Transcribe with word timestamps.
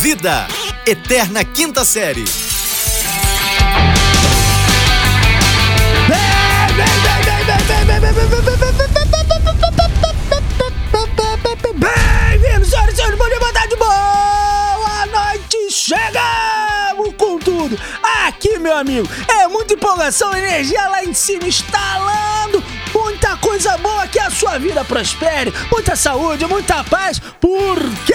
Vida, 0.00 0.48
Eterna 0.86 1.44
Quinta 1.44 1.84
Série. 1.84 2.24
Bem-vindos, 11.74 12.70
senhoras 12.70 12.94
e 12.94 12.96
senhores, 12.96 13.18
bom 13.18 13.28
dia, 13.28 13.38
boa 13.38 13.52
tarde, 13.52 13.76
boa 13.76 15.06
noite, 15.06 15.70
chegamos 15.70 17.14
com 17.18 17.38
tudo. 17.38 17.78
Aqui, 18.26 18.58
meu 18.58 18.78
amigo, 18.78 19.06
é 19.28 19.46
muita 19.48 19.74
empolgação, 19.74 20.34
energia 20.34 20.88
lá 20.88 21.04
em 21.04 21.12
cima, 21.12 21.46
instalando 21.46 22.64
muita 22.94 23.36
coisa 23.36 23.76
boa 23.76 24.08
que 24.08 24.18
a 24.18 24.30
sua 24.30 24.58
vida 24.58 24.82
prospere, 24.82 25.52
muita 25.70 25.94
saúde, 25.94 26.46
muita 26.46 26.82
paz, 26.84 27.20
porque 27.38 28.14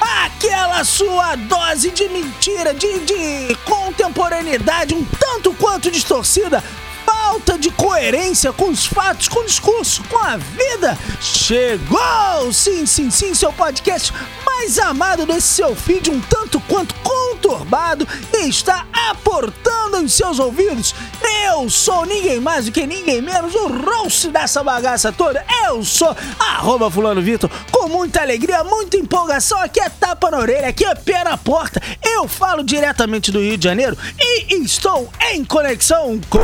aquela 0.00 0.84
sua 0.84 1.36
dose 1.36 1.90
de 1.90 2.08
mentira, 2.08 2.74
de, 2.74 3.00
de 3.00 3.54
contemporaneidade, 3.64 4.94
um 4.94 5.04
tanto 5.04 5.52
quanto 5.54 5.90
distorcida, 5.90 6.62
falta 7.04 7.58
de 7.58 7.70
coerência 7.70 8.52
com 8.52 8.68
os 8.68 8.86
fatos, 8.86 9.28
com 9.28 9.40
o 9.40 9.46
discurso, 9.46 10.02
com 10.04 10.18
a 10.18 10.36
vida. 10.36 10.98
Chegou! 11.20 12.52
Sim, 12.52 12.86
sim, 12.86 13.10
sim, 13.10 13.34
seu 13.34 13.52
podcast 13.52 14.12
mais 14.44 14.78
amado 14.78 15.26
desse 15.26 15.48
seu 15.48 15.76
feed, 15.76 16.10
um 16.10 16.20
tanto 16.20 16.58
quanto 16.60 16.94
conturbado, 16.96 18.08
e 18.32 18.48
está 18.48 18.86
aportando 19.10 19.98
em 19.98 20.08
seus 20.08 20.38
ouvidos. 20.38 20.94
Eu 21.26 21.68
sou 21.70 22.04
ninguém 22.04 22.40
mais 22.40 22.66
do 22.66 22.72
que 22.72 22.86
ninguém 22.86 23.20
menos 23.20 23.54
o 23.54 23.68
rosto 23.68 24.30
dessa 24.30 24.62
bagaça 24.62 25.12
toda. 25.12 25.44
Eu 25.66 25.84
sou 25.84 26.14
arroba 26.38 26.90
fulano 26.90 27.22
Vitor, 27.22 27.50
com 27.70 27.88
muita 27.88 28.20
alegria, 28.22 28.62
muita 28.62 28.96
empolgação. 28.96 29.58
Aqui 29.58 29.80
é 29.80 29.88
tapa 29.88 30.30
na 30.30 30.38
orelha, 30.38 30.68
aqui 30.68 30.84
é 30.84 30.94
pé 30.94 31.24
na 31.24 31.36
porta. 31.36 31.80
Eu 32.04 32.28
falo 32.28 32.62
diretamente 32.62 33.32
do 33.32 33.40
Rio 33.40 33.56
de 33.56 33.64
Janeiro 33.64 33.96
e 34.18 34.62
estou 34.62 35.10
em 35.32 35.44
conexão 35.44 36.20
com... 36.28 36.38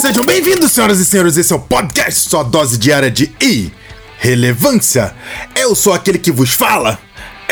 Sejam 0.00 0.24
bem-vindos, 0.24 0.72
senhoras 0.72 0.98
e 0.98 1.06
senhores. 1.06 1.36
Esse 1.36 1.52
é 1.52 1.56
o 1.56 1.60
podcast, 1.60 2.28
sua 2.28 2.42
dose 2.42 2.76
diária 2.78 3.10
de 3.10 3.32
irrelevância. 3.40 5.14
Eu 5.54 5.74
sou 5.74 5.92
aquele 5.92 6.18
que 6.18 6.32
vos 6.32 6.52
fala. 6.54 6.98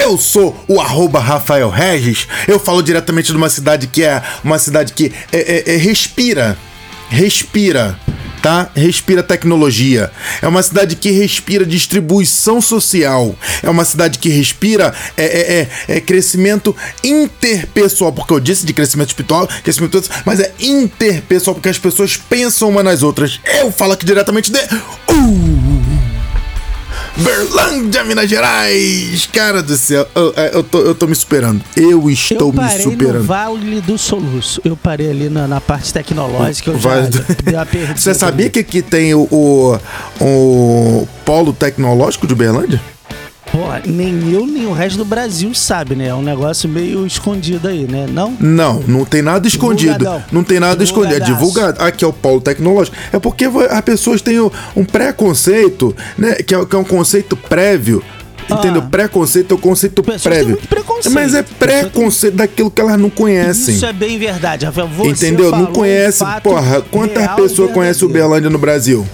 Eu 0.00 0.16
sou 0.16 0.58
o 0.66 0.80
arroba 0.80 1.20
Rafael 1.20 1.68
Regis. 1.68 2.26
Eu 2.48 2.58
falo 2.58 2.82
diretamente 2.82 3.30
de 3.30 3.36
uma 3.36 3.50
cidade 3.50 3.86
que 3.86 4.02
é 4.02 4.22
uma 4.42 4.58
cidade 4.58 4.94
que 4.94 5.12
é, 5.30 5.38
é, 5.38 5.74
é, 5.74 5.76
respira. 5.76 6.56
Respira. 7.10 7.98
Tá? 8.40 8.70
Respira 8.74 9.22
tecnologia. 9.22 10.10
É 10.40 10.48
uma 10.48 10.62
cidade 10.62 10.96
que 10.96 11.10
respira 11.10 11.66
distribuição 11.66 12.62
social. 12.62 13.36
É 13.62 13.68
uma 13.68 13.84
cidade 13.84 14.18
que 14.18 14.30
respira 14.30 14.94
é, 15.18 15.24
é, 15.24 15.68
é, 15.90 15.96
é 15.96 16.00
crescimento 16.00 16.74
interpessoal. 17.04 18.10
Porque 18.10 18.32
eu 18.32 18.40
disse 18.40 18.64
de 18.64 18.72
crescimento 18.72 19.08
espiritual, 19.08 19.46
crescimento, 19.62 20.02
mas 20.24 20.40
é 20.40 20.50
interpessoal, 20.58 21.54
porque 21.54 21.68
as 21.68 21.78
pessoas 21.78 22.16
pensam 22.16 22.70
uma 22.70 22.82
nas 22.82 23.02
outras. 23.02 23.38
Eu 23.44 23.70
falo 23.70 23.92
aqui 23.92 24.06
diretamente 24.06 24.50
de. 24.50 24.58
Uh! 24.58 25.59
Berlândia, 27.20 28.02
Minas 28.04 28.28
Gerais! 28.28 29.28
Cara 29.32 29.62
do 29.62 29.76
céu, 29.76 30.06
eu, 30.14 30.32
eu, 30.52 30.62
tô, 30.62 30.78
eu 30.80 30.94
tô 30.94 31.06
me 31.06 31.14
superando. 31.14 31.62
Eu 31.76 32.10
estou 32.10 32.48
eu 32.48 32.52
parei 32.52 32.76
me 32.86 32.92
superando. 32.92 33.18
no 33.18 33.24
Vale 33.24 33.80
do 33.80 33.98
Soluço. 33.98 34.60
Eu 34.64 34.76
parei 34.76 35.10
ali 35.10 35.28
na, 35.28 35.46
na 35.46 35.60
parte 35.60 35.92
tecnológica. 35.92 36.70
Eu 36.70 36.78
Vale 36.78 37.10
já, 37.12 37.64
do- 37.64 37.94
Você 37.96 38.14
sabia 38.14 38.48
que 38.48 38.58
aqui 38.60 38.82
tem 38.82 39.14
o, 39.14 39.28
o, 39.30 39.78
o 40.20 41.08
polo 41.24 41.52
tecnológico 41.52 42.26
de 42.26 42.34
Berlândia? 42.34 42.80
Pô, 43.52 43.58
nem 43.84 44.32
eu, 44.32 44.46
nem 44.46 44.66
o 44.66 44.72
resto 44.72 44.96
do 44.96 45.04
Brasil 45.04 45.52
sabe, 45.54 45.96
né? 45.96 46.08
É 46.08 46.14
um 46.14 46.22
negócio 46.22 46.68
meio 46.68 47.04
escondido 47.04 47.66
aí, 47.66 47.86
né? 47.86 48.06
Não? 48.08 48.36
Não, 48.38 48.80
não 48.86 49.04
tem 49.04 49.22
nada 49.22 49.46
escondido. 49.48 49.98
Divulgadão. 49.98 50.24
Não 50.30 50.44
tem 50.44 50.60
nada 50.60 50.82
escondido. 50.84 51.16
É 51.16 51.20
divulgado. 51.20 51.82
Aqui 51.82 52.04
é 52.04 52.06
o 52.08 52.12
polo 52.12 52.40
tecnológico. 52.40 52.96
É 53.12 53.18
porque 53.18 53.46
as 53.46 53.80
pessoas 53.80 54.22
têm 54.22 54.40
um 54.40 54.84
preconceito, 54.84 55.94
né? 56.16 56.34
Que 56.34 56.54
é, 56.54 56.64
que 56.64 56.76
é 56.76 56.78
um 56.78 56.84
conceito 56.84 57.36
prévio. 57.36 58.02
Entendeu? 58.48 58.82
Ah. 58.84 58.88
Preconceito 58.90 59.52
é 59.52 59.54
o 59.54 59.58
conceito 59.58 60.02
Pessoas 60.02 60.22
prévio. 60.22 60.58
Mas 61.10 61.34
é 61.34 61.42
preconceito 61.42 62.34
daquilo 62.34 62.70
que 62.70 62.80
elas 62.80 62.98
não 62.98 63.10
conhecem. 63.10 63.74
Isso 63.74 63.86
é 63.86 63.92
bem 63.92 64.18
verdade, 64.18 64.64
Rafael. 64.66 64.88
Você 64.88 65.28
Entendeu? 65.28 65.50
Não 65.50 65.62
um 65.62 65.66
conhece, 65.66 66.18
fato 66.18 66.42
porra. 66.42 66.82
Quantas 66.90 67.26
pessoas 67.34 67.72
conhecem 67.72 68.06
o. 68.06 68.10
Berlândia 68.10 68.50
no 68.50 68.58
Brasil? 68.58 69.06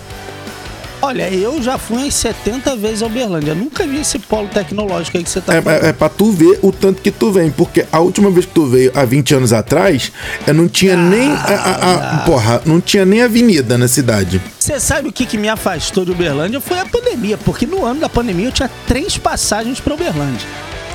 Olha, 1.07 1.31
eu 1.33 1.63
já 1.63 1.79
fui 1.79 1.99
umas 1.99 2.15
70 2.15 2.75
vezes 2.75 3.01
ao 3.01 3.09
Berlândia. 3.09 3.53
Eu 3.53 3.55
nunca 3.57 3.87
vi 3.87 4.01
esse 4.01 4.19
polo 4.19 4.49
tecnológico 4.49 5.17
aí 5.17 5.23
que 5.23 5.31
você 5.31 5.41
tá 5.41 5.55
É, 5.55 5.63
falando. 5.63 5.85
é, 5.85 5.89
é 5.91 5.93
pra 5.93 6.09
tu 6.09 6.33
ver 6.33 6.59
o 6.63 6.73
tanto 6.73 7.01
que 7.01 7.13
tu 7.13 7.31
vem. 7.31 7.49
Porque 7.51 7.87
a 7.93 8.01
última 8.01 8.29
vez 8.31 8.45
que 8.45 8.53
tu 8.53 8.67
veio, 8.67 8.91
há 8.93 9.05
20 9.05 9.35
anos 9.37 9.53
atrás, 9.53 10.11
eu 10.47 10.53
não 10.53 10.67
tinha 10.69 10.97
nem. 10.97 11.31
A, 11.31 11.37
a- 11.37 12.15
a- 12.15 12.19
porra, 12.25 12.61
não 12.67 12.81
tinha 12.81 13.05
nem 13.05 13.23
avenida 13.23 13.79
na 13.79 13.87
cidade. 13.87 14.43
Você 14.59 14.81
sabe 14.81 15.09
o 15.09 15.13
que, 15.13 15.25
que 15.27 15.39
me 15.39 15.49
afastou 15.49 16.05
de 16.05 16.11
Uberlândia? 16.11 16.61
Foi 16.61 16.79
a 16.81 16.85
pandemia, 16.85 17.39
porque 17.39 17.67
no 17.67 17.85
ano 17.85 18.01
da 18.01 18.09
pandemia 18.09 18.47
eu 18.49 18.53
tinha 18.53 18.71
três 18.89 19.17
passagens 19.17 19.79
para 19.79 19.95
Uberlândia. 19.95 20.47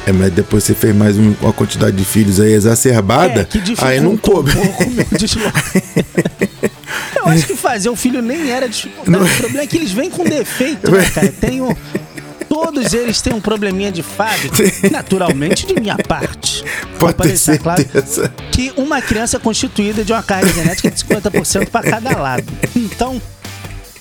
É, 0.06 0.12
mas 0.12 0.32
depois 0.34 0.64
você 0.64 0.74
fez 0.74 0.96
mais 0.96 1.18
um- 1.18 1.36
uma 1.42 1.54
quantidade 1.54 1.96
de 1.96 2.04
filhos 2.04 2.40
aí 2.40 2.54
exacerbada, 2.54 3.48
É, 3.82 3.86
aí 3.86 4.02
não 4.02 4.18
coube. 4.18 4.52
um. 4.52 4.62
Eu 7.16 7.28
acho 7.28 7.46
que 7.46 7.56
fazer 7.56 7.90
o 7.90 7.96
filho 7.96 8.22
nem 8.22 8.50
era 8.52 8.68
dificuldade. 8.68 9.24
O 9.24 9.38
problema 9.38 9.64
é 9.64 9.68
que 9.68 9.78
eles 9.78 9.92
vêm 9.92 10.10
com 10.10 10.24
defeito, 10.24 10.92
né, 10.92 11.08
cara? 11.14 11.32
Tem 11.32 11.62
um- 11.62 11.76
Todos 12.50 12.94
eles 12.94 13.22
têm 13.22 13.34
um 13.34 13.40
probleminha 13.40 13.92
de 13.94 14.04
fábrica, 14.04 14.58
naturalmente 14.92 15.66
de 15.66 15.74
minha 15.80 15.96
parte. 15.98 16.66
Pode 17.00 17.40
ter 17.40 17.58
claro 17.60 17.82
que 18.52 18.74
uma 18.76 19.02
criança 19.02 19.38
é 19.38 19.40
constituída 19.40 20.04
de 20.04 20.12
uma 20.12 20.22
carga 20.22 20.52
genética 20.52 20.92
de 20.92 21.00
50% 21.00 21.70
para 21.70 21.90
cada 21.90 22.18
lado. 22.18 22.44
Então, 22.76 23.22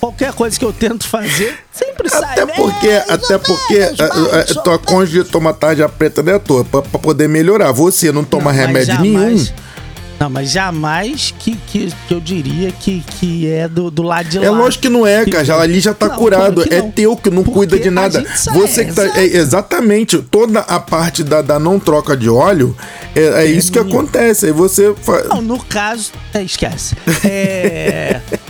qualquer 0.01 0.33
coisa 0.33 0.57
que 0.59 0.65
eu 0.65 0.73
tento 0.73 1.07
fazer, 1.07 1.57
sempre 1.71 2.09
sai. 2.09 2.23
Até 2.33 2.45
né? 2.45 2.53
porque, 2.55 2.89
Mais 2.89 3.09
até 3.09 3.37
porque 3.37 3.73
menos, 3.79 3.99
a, 4.01 4.05
a- 4.05 4.07
mais 4.31 4.51
a 4.51 4.53
ou 4.57 4.63
tua 4.63 4.79
cônjuge 4.79 5.23
toma 5.23 5.53
tarja 5.53 5.87
preta 5.87 6.21
da 6.23 6.39
tua, 6.39 6.65
pra, 6.65 6.81
pra 6.81 6.99
poder 6.99 7.29
melhorar. 7.29 7.71
Você 7.71 8.11
não 8.11 8.23
toma 8.23 8.51
Não, 8.51 8.59
remédio 8.59 8.87
jamais- 8.95 9.03
nenhum. 9.13 9.71
Não, 10.19 10.29
mas 10.29 10.51
jamais 10.51 11.33
que, 11.39 11.55
que, 11.55 11.91
que 12.07 12.13
eu 12.13 12.19
diria 12.19 12.71
que, 12.71 13.03
que 13.19 13.47
é 13.51 13.67
do, 13.67 13.89
do 13.89 14.03
lado 14.03 14.29
de 14.29 14.37
lá. 14.37 14.45
É 14.45 14.49
lógico 14.51 14.83
que 14.83 14.89
não 14.89 15.03
é, 15.07 15.25
cara. 15.25 15.43
Já, 15.43 15.59
ali 15.59 15.79
já 15.79 15.95
tá 15.95 16.09
Não, 16.09 16.15
curado. 16.15 16.63
É 16.71 16.79
teu 16.83 17.17
que 17.17 17.31
não 17.31 17.41
Porque 17.41 17.57
cuida 17.57 17.79
de 17.79 17.87
a 17.87 17.91
nada. 17.91 18.23
Você 18.53 18.85
que 18.85 18.93
tá. 18.93 19.03
é, 19.19 19.23
exatamente. 19.23 20.19
Toda 20.19 20.59
a 20.59 20.79
parte 20.79 21.23
da, 21.23 21.41
da 21.41 21.57
não 21.57 21.79
troca 21.79 22.15
de 22.15 22.29
óleo, 22.29 22.77
é, 23.15 23.21
é 23.41 23.45
isso 23.45 23.71
que 23.71 23.79
acontece. 23.79 24.45
Aí 24.45 24.51
você. 24.51 24.93
fa- 25.01 25.23
Não, 25.27 25.41
no 25.41 25.57
caso, 25.63 26.11
é, 26.35 26.43
esquece. 26.43 26.95
É. 27.25 28.19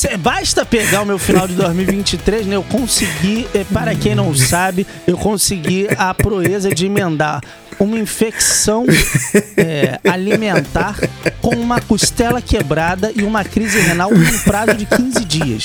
cê- 0.00 0.16
basta 0.16 0.64
pegar 0.64 1.02
o 1.02 1.06
meu 1.06 1.18
final 1.18 1.46
de 1.46 1.54
2023, 1.54 2.46
né? 2.46 2.56
Eu 2.56 2.62
consegui, 2.62 3.46
é, 3.54 3.64
para 3.64 3.94
quem 3.94 4.14
não 4.14 4.34
sabe, 4.34 4.86
eu 5.06 5.16
consegui 5.16 5.86
a 5.96 6.14
proeza 6.14 6.70
de 6.74 6.86
emendar 6.86 7.40
uma 7.78 7.98
infecção 7.98 8.84
é, 9.56 9.98
alimentar 10.08 10.96
com 11.40 11.54
uma 11.56 11.80
costela 11.80 12.40
quebrada 12.42 13.10
e 13.14 13.22
uma 13.22 13.42
crise 13.44 13.78
renal 13.80 14.12
em 14.14 14.22
um 14.26 14.38
prazo 14.40 14.74
de 14.74 14.84
15 14.84 15.24
dias. 15.24 15.64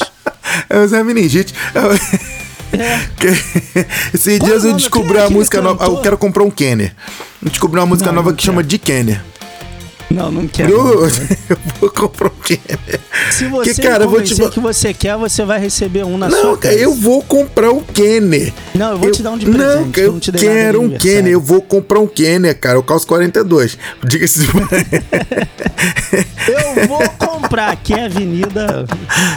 É 0.70 0.80
o 0.80 0.88
Zé 0.88 1.04
Meningite. 1.04 1.54
É. 2.74 3.00
Esses 4.14 4.38
Qual 4.38 4.50
dias 4.50 4.64
eu 4.66 4.74
descobri 4.74 5.14
é 5.18 5.20
uma 5.20 5.24
aquele 5.26 5.40
música 5.40 5.62
nova. 5.62 5.84
Eu 5.86 5.98
quero 6.02 6.18
comprar 6.18 6.44
um 6.44 6.52
Kenner. 6.52 6.94
Eu 7.44 7.50
descobri 7.50 7.80
uma 7.80 7.86
música 7.86 8.08
Não, 8.10 8.16
nova 8.16 8.30
não 8.32 8.36
que 8.38 8.44
chama 8.44 8.58
quero. 8.58 8.68
de 8.70 8.78
Kenner. 8.80 9.22
Não, 10.10 10.32
não 10.32 10.48
quero. 10.48 10.72
Eu, 10.72 11.06
eu 11.50 11.58
vou 11.80 11.90
comprar 11.90 12.28
um 12.28 12.42
Kenner. 12.44 13.00
Se 13.32 13.46
você 13.48 13.74
Que, 13.74 13.82
cara, 13.82 14.04
eu 14.06 14.10
vou 14.10 14.22
te 14.22 14.36
que 14.50 14.60
você 14.60 14.94
quer, 14.94 15.18
você 15.18 15.44
vai 15.44 15.60
receber 15.60 16.06
um 16.06 16.18
na 16.18 16.30
Não, 16.30 16.40
sua 16.42 16.58
casa. 16.58 16.76
eu 16.76 16.94
vou 16.94 17.22
comprar 17.24 17.72
um 17.72 17.82
Kenner. 17.82 18.54
Não, 18.74 18.92
eu 18.92 18.98
vou 18.98 19.12
te 19.12 19.24
dar 19.24 19.32
um 19.32 19.38
de 19.38 19.48
Não, 19.48 19.54
presente, 19.58 19.92
cara, 19.92 20.06
eu 20.08 20.12
não 20.12 20.20
te 20.20 20.32
quero 20.32 20.82
um. 20.82 20.90
Kenner. 20.98 21.32
Eu 21.34 21.42
vou 21.42 21.62
comprar 21.62 22.00
um 22.00 22.08
Kenner, 22.08 22.58
cara. 22.58 22.78
Eu 22.78 22.84
calço 22.84 23.08
42. 23.08 23.78
Diga-se 24.04 24.40
de 24.40 24.48
Eu 26.48 26.88
vou 26.88 27.00
comprar 27.18 27.72
aqui 27.72 27.94
a 27.94 28.06
Avenida. 28.06 28.86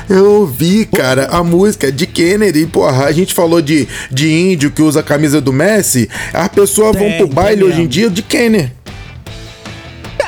Eu 0.09 0.33
ouvi, 0.41 0.85
cara, 0.85 1.27
a 1.27 1.43
música 1.43 1.91
de 1.91 2.07
Kenner 2.07 2.55
e, 2.57 2.67
porra, 2.67 3.05
a 3.07 3.13
gente 3.13 3.33
falou 3.33 3.63
de, 3.63 3.89
de 4.11 4.31
índio 4.31 4.71
que 4.71 4.83
usa 4.83 5.01
a 5.01 5.03
camisa 5.03 5.41
do 5.41 5.53
Messi. 5.53 6.09
As 6.33 6.49
pessoas 6.49 6.97
vão 6.97 7.11
pro 7.13 7.29
baile 7.29 7.65
hoje 7.65 7.83
em 7.83 7.87
dia 7.87 8.11
de 8.11 8.23
Kenner. 8.23 8.73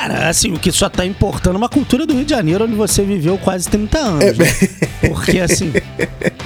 Cara, 0.01 0.29
assim, 0.29 0.51
o 0.51 0.57
que 0.59 0.71
só 0.71 0.89
tá 0.89 1.05
importando 1.05 1.55
é 1.55 1.57
uma 1.59 1.69
cultura 1.69 2.07
do 2.07 2.13
Rio 2.15 2.23
de 2.25 2.31
Janeiro 2.31 2.63
onde 2.63 2.73
você 2.73 3.03
viveu 3.03 3.37
quase 3.37 3.69
30 3.69 3.99
anos. 3.99 4.23
É, 4.23 4.33
né? 4.33 4.45
Porque, 5.07 5.39
assim, 5.39 5.71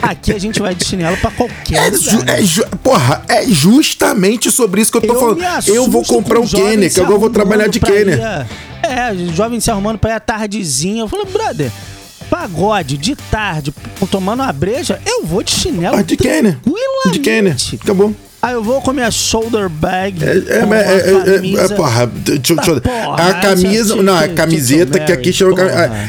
aqui 0.01 0.33
a 0.33 0.37
gente 0.39 0.59
vai 0.59 0.75
de 0.75 0.83
chinelo 0.83 1.15
pra 1.17 1.31
qualquer 1.31 1.93
É, 1.93 1.97
ju- 1.97 2.23
é 2.27 2.43
ju- 2.43 2.65
porra, 2.83 3.23
é 3.29 3.45
justamente 3.47 4.51
sobre 4.51 4.81
isso 4.81 4.91
que 4.91 4.97
eu 4.97 5.01
tô 5.01 5.13
Eu 5.13 5.19
falando. 5.19 5.41
Eu 5.67 5.89
vou 5.89 6.03
comprar 6.03 6.39
com 6.39 6.45
um 6.45 6.49
Kenner, 6.49 6.93
que 6.93 6.99
agora 6.99 7.15
eu 7.15 7.19
vou 7.19 7.29
trabalhar 7.29 7.67
de 7.67 7.79
Kenner. 7.79 8.17
ir 8.19 8.21
a- 8.23 8.45
É, 8.83 9.15
jovem 9.33 9.59
se 9.61 9.71
arrumando 9.71 9.97
pra 9.99 10.09
ir 10.11 10.13
à 10.13 10.19
tardezinha. 10.19 11.03
Eu 11.03 11.07
falo, 11.07 11.25
brother, 11.25 11.71
pagode 12.29 12.97
de 12.97 13.15
tarde, 13.15 13.73
tomando 14.11 14.41
uma 14.43 14.51
breja, 14.51 14.99
eu 15.05 15.25
vou 15.25 15.41
de 15.41 15.51
chinelo. 15.51 15.95
Ah, 15.95 16.01
de 16.01 16.17
Kenner. 16.17 16.57
De 17.11 17.19
Kenner. 17.19 17.55
Acabou. 17.81 18.13
Aí 18.45 18.53
eu 18.53 18.63
vou 18.63 18.79
com 18.79 18.91
a 18.91 18.93
minha 18.93 19.09
shoulder 19.09 19.67
bag. 19.67 20.23
É, 20.23 20.27
é, 20.27 20.37
é, 20.37 21.61
é, 21.61 21.65
é, 21.65 21.67
porra, 21.69 22.05
deixa, 22.05 22.55
porra, 22.79 23.29
a 23.29 23.33
camisa, 23.41 23.95
não, 23.95 24.21
Tito 24.21 24.35
camiseta 24.35 24.99
que 24.99 25.11
aqui 25.11 25.33
chama 25.33 25.55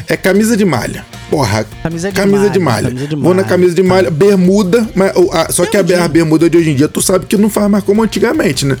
é 0.07 0.15
camisa 0.15 0.55
de 0.55 0.63
malha. 0.63 1.03
Porra, 1.31 1.65
Camisa 1.81 2.09
de 2.09 2.15
camisa 2.15 2.37
malha, 2.37 2.49
de 2.51 2.59
malha. 2.59 2.87
camisa 2.89 3.07
de 3.07 3.15
Vou 3.15 3.33
na 3.33 3.37
malha. 3.37 3.47
camisa 3.47 3.73
de 3.73 3.81
malha, 3.81 4.11
bermuda, 4.11 4.87
mas, 4.93 5.13
só 5.49 5.65
que 5.65 5.77
a 5.77 6.07
bermuda 6.07 6.47
de 6.47 6.59
hoje 6.59 6.69
em 6.69 6.75
dia 6.75 6.87
tu 6.87 7.01
sabe 7.01 7.25
que 7.25 7.35
não 7.37 7.49
faz 7.49 7.71
mais 7.71 7.83
como 7.83 8.03
antigamente, 8.03 8.67
né? 8.67 8.77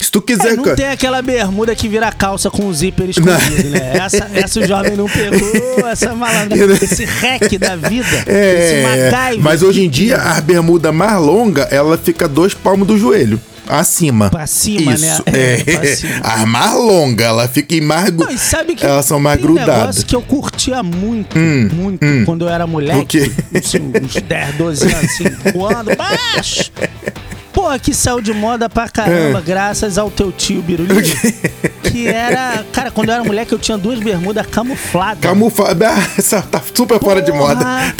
Se 0.00 0.10
tu 0.10 0.18
É, 0.18 0.22
quiser, 0.22 0.56
não 0.56 0.64
cara, 0.64 0.76
tem 0.76 0.88
aquela 0.88 1.22
bermuda 1.22 1.74
que 1.74 1.88
vira 1.88 2.10
calça 2.12 2.50
com 2.50 2.66
o 2.66 2.74
zíper 2.74 3.08
escondido, 3.10 3.70
né? 3.70 3.92
Essa, 3.96 4.28
essa 4.34 4.60
o 4.60 4.66
jovem 4.66 4.96
não 4.96 5.08
pegou, 5.08 5.88
essa 5.88 6.14
malandra, 6.14 6.56
esse 6.74 7.04
rec 7.04 7.58
da 7.58 7.76
vida, 7.76 8.06
esse 8.26 8.30
é, 8.30 9.10
MacGyver. 9.10 9.42
mas 9.42 9.62
hoje 9.62 9.84
em 9.84 9.88
dia 9.88 10.16
a 10.18 10.40
bermuda 10.40 10.92
mais 10.92 11.18
longa, 11.20 11.62
ela 11.70 11.96
fica 11.96 12.28
dois 12.28 12.52
palmos 12.54 12.86
do 12.86 12.98
joelho. 12.98 13.40
Acima. 13.66 14.28
Pra 14.28 14.46
cima, 14.46 14.92
Isso, 14.92 15.06
né? 15.06 15.18
É. 15.32 15.54
É, 15.66 15.78
pra 15.78 15.96
cima. 15.96 16.12
A 16.22 16.44
mais 16.44 16.74
longa, 16.74 17.24
ela 17.24 17.48
fica 17.48 17.74
em 17.74 17.80
mais. 17.80 18.12
Não, 18.12 18.30
e 18.30 18.36
sabe 18.36 18.74
que 18.74 18.84
Elas 18.84 19.06
são 19.06 19.18
mais 19.18 19.38
tem 19.38 19.46
um 19.48 19.54
grudadas. 19.54 19.78
negócio 19.80 20.04
que 20.04 20.14
eu 20.14 20.20
curtia 20.20 20.82
muito, 20.82 21.38
muito, 21.38 22.04
quando 22.26 22.44
eu 22.44 22.50
era 22.50 22.66
moleque, 22.66 23.30
quê? 23.30 23.58
assim, 23.58 23.90
uns 24.02 24.16
10, 24.20 24.54
12 24.56 24.84
anos, 24.84 25.04
assim, 25.04 25.24
voando 25.56 25.96
baixo. 25.96 26.70
Porra, 27.64 27.78
que 27.78 27.94
saiu 27.94 28.20
de 28.20 28.30
moda 28.34 28.68
pra 28.68 28.90
caramba, 28.90 29.40
graças 29.40 29.96
ao 29.96 30.10
teu 30.10 30.30
tio 30.30 30.60
Biruliro. 30.60 31.00
Que 31.82 32.08
era. 32.08 32.62
Cara, 32.72 32.90
quando 32.90 33.08
eu 33.08 33.14
era 33.14 33.24
moleque, 33.24 33.52
eu 33.52 33.58
tinha 33.58 33.78
duas 33.78 34.00
bermudas 34.00 34.44
camufladas. 34.48 35.20
Camuflada. 35.22 35.90
Ah, 35.90 36.08
Essa 36.18 36.42
tá 36.42 36.60
super 36.74 36.98
fora 36.98 37.22
de 37.22 37.30
moda. 37.32 37.56
Porra. 37.64 37.94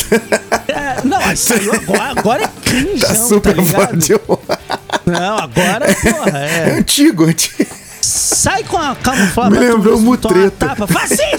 É, 0.69 0.97
não, 1.05 1.37
saiu 1.37 1.73
agora, 1.73 2.03
agora 2.19 2.43
é 2.45 2.49
cringe, 2.69 3.01
Tá 3.01 3.09
tá, 3.09 3.15
super 3.15 3.55
fora 3.63 3.93
ligado? 3.93 3.99
de 3.99 4.13
moda. 4.29 4.59
Não, 5.07 5.39
agora, 5.39 5.87
porra, 5.95 6.39
É 6.39 6.69
é. 6.71 6.79
antigo, 6.79 7.25
antigo. 7.25 7.71
Sai 8.01 8.65
com 8.65 8.77
a 8.77 8.95
camuflada. 8.97 9.51
Me 9.51 9.59
lembrou 9.67 9.99
Mutreta. 10.01 10.67
tapa. 10.69 10.87
Fascista! 10.87 11.34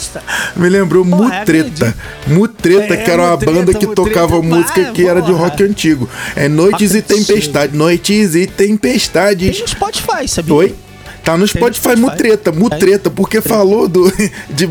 Me 0.56 0.70
lembrou 0.70 1.06
Porra, 1.06 1.24
Mutreta. 1.40 1.42
acredito. 1.42 1.94
Mutreta, 2.28 2.94
É, 2.94 2.98
que 2.98 3.12
era 3.12 3.22
uma 3.24 3.32
Mutreta, 3.32 3.52
banda 3.52 3.74
que 3.74 3.88
Mutreta, 3.88 4.10
tocava 4.10 4.42
música 4.42 4.82
vai, 4.84 4.92
que 4.94 5.08
era 5.08 5.22
de 5.22 5.32
rock 5.32 5.64
antigo. 5.64 6.10
É 6.36 6.48
Noites 6.48 6.94
Rock 6.94 6.98
e 6.98 7.02
Tempestades. 7.02 7.78
Noites 7.78 8.36
e 8.36 8.48
Tempestades. 8.48 9.52
Tem 9.52 9.62
no 9.62 9.68
Spotify, 9.68 10.28
sabia? 10.28 10.54
Oi? 10.54 10.76
Tá 11.24 11.36
no 11.36 11.48
Spotify, 11.48 11.80
Spotify. 11.80 12.02
Mutreta, 12.02 12.52
Mutreta, 12.52 13.10
porque 13.10 13.42
falou 13.42 13.88
do. 13.88 14.06
De, 14.48 14.70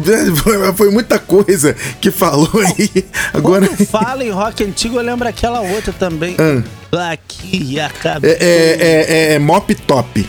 foi 0.76 0.88
muita 0.88 1.18
coisa 1.18 1.74
que 2.00 2.12
falou 2.12 2.48
aí. 2.60 3.04
Agora. 3.32 3.66
Quando 3.66 3.86
fala 3.86 4.22
em 4.24 4.30
rock 4.30 4.62
antigo, 4.62 4.96
eu 4.96 5.02
lembro 5.02 5.26
aquela 5.26 5.60
outra 5.60 5.92
também. 5.92 6.36
Ah. 6.38 7.10
Aqui, 7.10 7.80
a 7.80 7.88
cabeça. 7.90 8.36
É, 8.40 8.46
é, 8.46 9.32
é, 9.32 9.34
é 9.34 9.38
Mop 9.40 9.74
Top. 9.74 10.24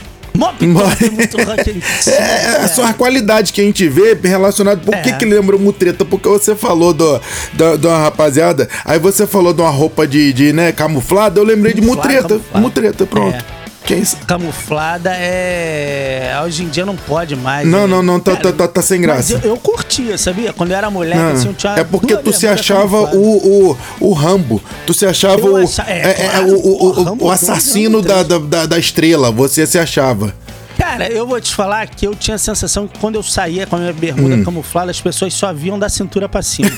É 1.05 1.09
muito 1.09 1.37
rock 1.37 1.61
antigo. 1.61 1.81
É, 2.07 2.63
é, 2.63 2.67
são 2.67 2.85
as 2.85 2.95
qualidades 2.95 3.51
que 3.51 3.61
a 3.61 3.63
gente 3.63 3.87
vê 3.87 4.17
relacionado. 4.23 4.81
Por 4.81 4.95
que, 5.01 5.09
É. 5.09 5.13
que 5.13 5.25
lembrou 5.25 5.59
Mutreta? 5.59 6.03
Porque 6.05 6.27
você 6.27 6.55
falou 6.55 6.93
do, 6.93 7.19
da, 7.53 7.75
de 7.75 7.87
uma 7.87 7.97
rapaziada, 7.99 8.67
aí 8.83 8.99
você 8.99 9.25
falou 9.27 9.53
de 9.53 9.61
uma 9.61 9.69
roupa 9.69 10.05
de, 10.07 10.33
de 10.33 10.53
né, 10.53 10.71
camuflada, 10.71 11.39
eu 11.39 11.43
lembrei 11.43 11.73
de 11.73 11.81
Mutreta. 11.81 12.27
camuflada. 12.29 12.59
Mutreta, 12.59 13.05
pronto. 13.05 13.54
É. 13.85 13.87
Quem? 13.87 14.03
Camuflada 14.25 15.11
é. 15.13 16.33
Hoje 16.43 16.63
em 16.63 16.69
dia 16.69 16.85
não 16.85 16.95
pode 16.95 17.35
mais. 17.35 17.67
Não, 17.67 17.81
né? 17.81 17.87
não, 17.87 18.01
não, 18.03 18.19
tá, 18.19 18.31
Cara, 18.35 18.43
tá, 18.43 18.51
tá, 18.53 18.67
tá 18.67 18.81
sem 18.81 18.99
graça. 18.99 19.33
eu, 19.33 19.51
eu 19.51 19.57
curtia, 19.57 20.17
sabia? 20.17 20.51
Quando 20.51 20.71
eu 20.71 20.77
era 20.77 20.89
moleque, 20.89 21.21
Ah, 21.21 21.31
assim, 21.31 21.47
eu 21.47 21.53
tinha. 21.53 21.73
é 21.73 21.83
porque 21.83 22.15
tu 22.17 22.33
se 22.33 22.47
achava 22.47 23.15
o, 23.15 23.71
o, 23.71 23.77
o 23.99 24.13
Rambo. 24.13 24.61
Tu 24.87 24.93
se 24.93 25.05
achava 25.05 25.39
Eu 25.39 25.53
o, 25.53 25.57
acha- 25.57 25.85
é, 25.87 25.99
é, 25.99 26.09
é, 26.25 26.29
claro, 26.29 26.47
o, 26.55 26.67
o, 26.67 26.85
o- 26.87 27.03
Rambo 27.03 27.25
o 27.25 27.27
dois, 27.27 27.43
assassino 27.43 28.01
da, 28.01 28.23
da, 28.23 28.65
da 28.65 28.77
estrela. 28.79 29.31
Você 29.31 29.65
se 29.67 29.77
achava. 29.77 30.33
Cara, 30.77 31.07
eu 31.09 31.25
vou 31.25 31.39
te 31.39 31.53
falar 31.55 31.87
que 31.87 32.05
eu 32.07 32.13
tinha 32.15 32.35
a 32.35 32.39
sensação 32.39 32.87
que 32.87 32.99
quando 32.99 33.15
eu 33.15 33.23
saía 33.23 33.65
com 33.65 33.75
a 33.75 33.79
minha 33.79 33.93
bermuda 33.93 34.35
Hum. 34.35 34.43
camuflada, 34.43 34.91
as 34.91 34.99
pessoas 34.99 35.33
só 35.33 35.53
viam 35.53 35.77
da 35.79 35.87
cintura 35.89 36.27
pra 36.27 36.41
cima. 36.41 36.69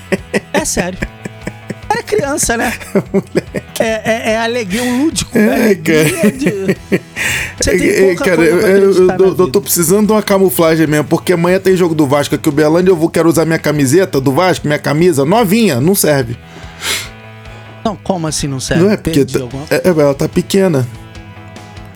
é 0.52 0.64
sério. 0.64 0.98
Era 1.88 2.02
criança, 2.02 2.56
né? 2.56 2.72
É, 3.78 3.84
é, 3.84 4.32
é 4.32 4.38
alegria, 4.38 4.82
um 4.82 5.04
lúdico. 5.04 5.36
É, 5.36 5.40
né? 5.46 5.54
Alegria 5.64 6.32
de- 6.32 6.76
Você 7.60 7.78
tem 7.78 7.88
É, 7.88 8.00
pouca 8.08 8.24
cara, 8.24 8.36
coisa 8.36 8.68
eu, 8.68 8.92
eu- 9.08 9.36
eu- 9.38 9.50
tô 9.50 9.60
precisando 9.60 10.06
de 10.06 10.12
uma 10.12 10.22
camuflagem 10.22 10.86
mesmo, 10.86 11.04
porque 11.04 11.32
amanhã 11.32 11.58
tem 11.60 11.76
jogo 11.76 11.94
do 11.94 12.06
Vasco 12.06 12.34
aqui, 12.34 12.48
o 12.48 12.52
Berlândia, 12.52 12.90
eu 12.90 12.96
vou 12.96 13.08
quero 13.08 13.28
usar 13.28 13.44
minha 13.44 13.58
camiseta 13.58 14.20
do 14.20 14.32
Vasco, 14.32 14.66
minha 14.66 14.78
camisa 14.78 15.24
novinha, 15.24 15.80
não 15.80 15.94
serve. 15.94 16.36
Não, 17.84 17.94
como 17.96 18.26
assim 18.26 18.48
não 18.48 18.58
serve? 18.58 18.82
Não 18.82 18.90
é 18.90 18.96
porque 18.96 19.24
tá- 19.24 19.40
alguma- 19.40 19.64
é, 19.70 19.76
é, 19.76 19.88
ela 19.88 20.14
tá 20.14 20.28
pequena. 20.28 20.86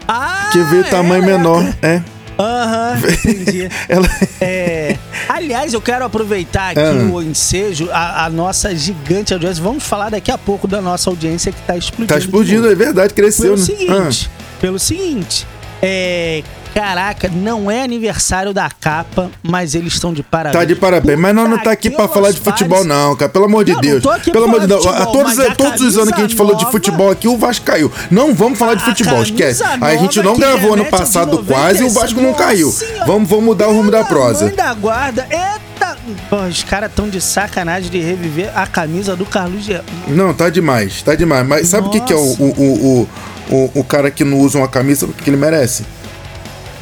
Ah, 0.06 0.50
Que 0.52 0.58
veio 0.64 0.84
tamanho 0.84 1.22
é, 1.22 1.26
menor, 1.26 1.64
é. 1.82 2.00
Aham, 2.40 2.98
entendi. 3.24 3.68
Ela 3.88 4.08
É, 4.40 4.96
aliás, 5.28 5.74
eu 5.74 5.80
quero 5.80 6.04
aproveitar 6.04 6.70
aqui 6.70 6.80
Ah. 6.80 7.10
o 7.12 7.22
ensejo, 7.22 7.88
a, 7.92 8.24
a 8.26 8.30
nossa 8.30 8.74
gigante 8.74 9.32
audiência. 9.32 9.62
Vamos 9.62 9.82
falar 9.84 10.10
daqui 10.10 10.30
a 10.30 10.38
pouco 10.38 10.66
da 10.66 10.80
nossa 10.80 11.10
audiência 11.10 11.52
que 11.52 11.60
tá 11.62 11.76
explodindo. 11.76 12.08
tá 12.08 12.18
de 12.18 12.24
explodindo, 12.24 12.70
é 12.70 12.74
verdade, 12.74 13.12
cresceu, 13.14 13.54
Pelo 13.54 13.58
né? 13.58 13.64
seguinte, 13.64 14.30
pelo 14.60 14.78
seguinte, 14.78 15.46
é, 15.82 16.42
caraca, 16.74 17.28
não 17.28 17.70
é 17.70 17.82
aniversário 17.82 18.52
da 18.52 18.68
capa, 18.70 19.30
mas 19.42 19.74
eles 19.74 19.94
estão 19.94 20.12
de 20.12 20.22
parabéns. 20.22 20.52
tá 20.60 20.64
de 20.64 20.74
parabéns, 20.74 21.18
mas 21.18 21.34
nós 21.34 21.48
não 21.48 21.58
tá 21.58 21.72
aqui 21.72 21.90
Puta 21.90 22.08
falar 22.08 22.30
de 22.30 22.40
futebol, 22.40 22.84
não, 22.84 23.16
cara. 23.16 23.28
Pelo 23.30 23.44
amor 23.46 23.64
de 23.64 23.72
Não, 23.72 23.80
não 23.80 23.88
Deus. 24.00 24.06
aqui 24.06 24.30
Pelo 24.30 24.44
amor 24.44 24.60
de 24.60 24.66
Deus. 24.66 24.82
de 24.82 24.88
A 24.88 24.92
futebol, 24.92 25.12
todos, 25.12 25.36
mas 25.36 25.46
a 25.50 25.54
todos 25.54 25.80
os 25.82 25.96
anos 25.96 26.08
que 26.08 26.14
a 26.20 26.22
gente 26.22 26.36
camisa 26.36 26.36
falou 26.36 26.54
de 26.54 26.62
nova- 26.64 26.72
futebol 26.72 27.10
aqui, 27.10 27.28
o 27.28 27.36
Vasco 27.36 27.64
caiu. 27.64 27.92
Não 28.10 28.34
vamos 28.34 28.58
falar 28.58 28.74
de 28.74 28.84
futebol, 28.84 29.22
esquece. 29.22 29.62
A 29.62 29.96
gente 29.96 30.16
nova 30.22 30.30
não 30.30 30.38
gravou 30.38 30.74
ano 30.74 30.84
passado 30.86 31.36
90, 31.36 31.52
quase 31.52 31.82
e 31.82 31.86
o 31.86 31.90
Vasco 31.90 32.20
não 32.20 32.32
caiu. 32.34 32.70
Senhora. 32.70 33.04
Vamos, 33.06 33.28
vamos 33.28 33.44
mudar 33.44 33.68
o 33.68 33.72
rumo 33.72 33.90
da 33.90 34.04
prosa. 34.04 34.46
Mãe 34.46 34.54
da 34.54 34.72
guarda, 34.74 35.26
eita! 35.30 35.96
Pô, 36.28 36.36
os 36.42 36.62
caras 36.62 36.90
tão 36.94 37.08
de 37.08 37.20
sacanagem 37.20 37.90
de 37.90 37.98
reviver 38.00 38.50
a 38.56 38.66
camisa 38.66 39.14
do 39.16 39.24
Carlos 39.26 39.62
Germano. 39.64 39.88
Não, 40.08 40.32
tá 40.34 40.48
demais, 40.48 41.02
tá 41.02 41.14
demais. 41.14 41.46
Mas 41.46 41.68
sabe 41.68 41.88
o 41.88 41.90
que, 41.90 42.00
que 42.00 42.12
é 42.12 42.16
o, 42.16 42.20
o, 42.20 43.08
o, 43.50 43.54
o, 43.54 43.70
o, 43.80 43.84
cara 43.84 44.10
que 44.10 44.24
não 44.24 44.38
usa 44.38 44.58
uma 44.58 44.68
camisa, 44.68 45.06
que 45.22 45.28
ele 45.30 45.36
merece? 45.36 45.84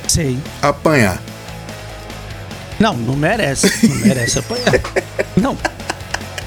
Sei. 0.09 0.39
Apanhar. 0.63 1.21
Não, 2.81 2.95
não 2.95 3.15
merece. 3.15 3.87
Não 3.87 3.97
merece 3.97 4.39
apanhar. 4.39 4.81
Não. 5.37 5.57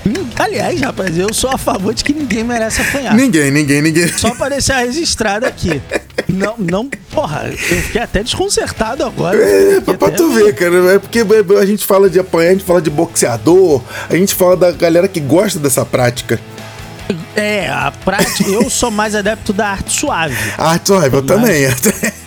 Hum, 0.06 0.30
Aliás, 0.36 0.82
rapaz, 0.82 1.16
eu 1.16 1.32
sou 1.32 1.52
a 1.52 1.58
favor 1.58 1.94
de 1.94 2.04
que 2.04 2.12
ninguém 2.12 2.44
merece 2.44 2.82
apanhar. 2.82 3.14
Ninguém, 3.14 3.52
ninguém, 3.52 3.82
ninguém. 3.82 4.08
Só 4.08 4.34
pra 4.34 4.50
deixar 4.50 4.80
registrado 4.80 5.46
aqui. 5.46 5.80
Não, 6.28 6.56
não, 6.58 6.90
porra, 7.12 7.50
eu 7.52 7.58
fiquei 7.58 8.02
até 8.02 8.24
desconcertado 8.24 9.06
agora. 9.06 9.38
É, 9.38 9.80
pra, 9.82 9.94
pra 9.94 10.10
tu 10.10 10.32
ver, 10.32 10.56
cara. 10.56 10.96
É 10.96 11.00
porque 11.00 11.20
a 11.60 11.66
gente 11.66 11.86
fala 11.86 12.10
de 12.10 12.20
apanhar, 12.20 12.50
a 12.50 12.54
gente 12.54 12.64
fala 12.64 12.82
de 12.82 12.90
boxeador, 12.90 13.84
a 14.10 14.16
gente 14.16 14.34
fala 14.34 14.58
da 14.58 14.72
galera 14.72 15.08
que 15.08 15.20
gosta 15.20 15.60
dessa 15.60 15.86
prática. 15.86 16.40
É, 17.36 17.70
a 17.70 17.92
prática. 18.04 18.50
Eu 18.50 18.70
sou 18.70 18.90
mais 18.90 19.14
adepto 19.14 19.54
da 19.54 19.68
arte 19.68 19.92
suave. 19.92 20.36
Ah, 20.58 20.80
suave, 20.84 21.18
eu 21.18 21.22
também. 21.22 21.68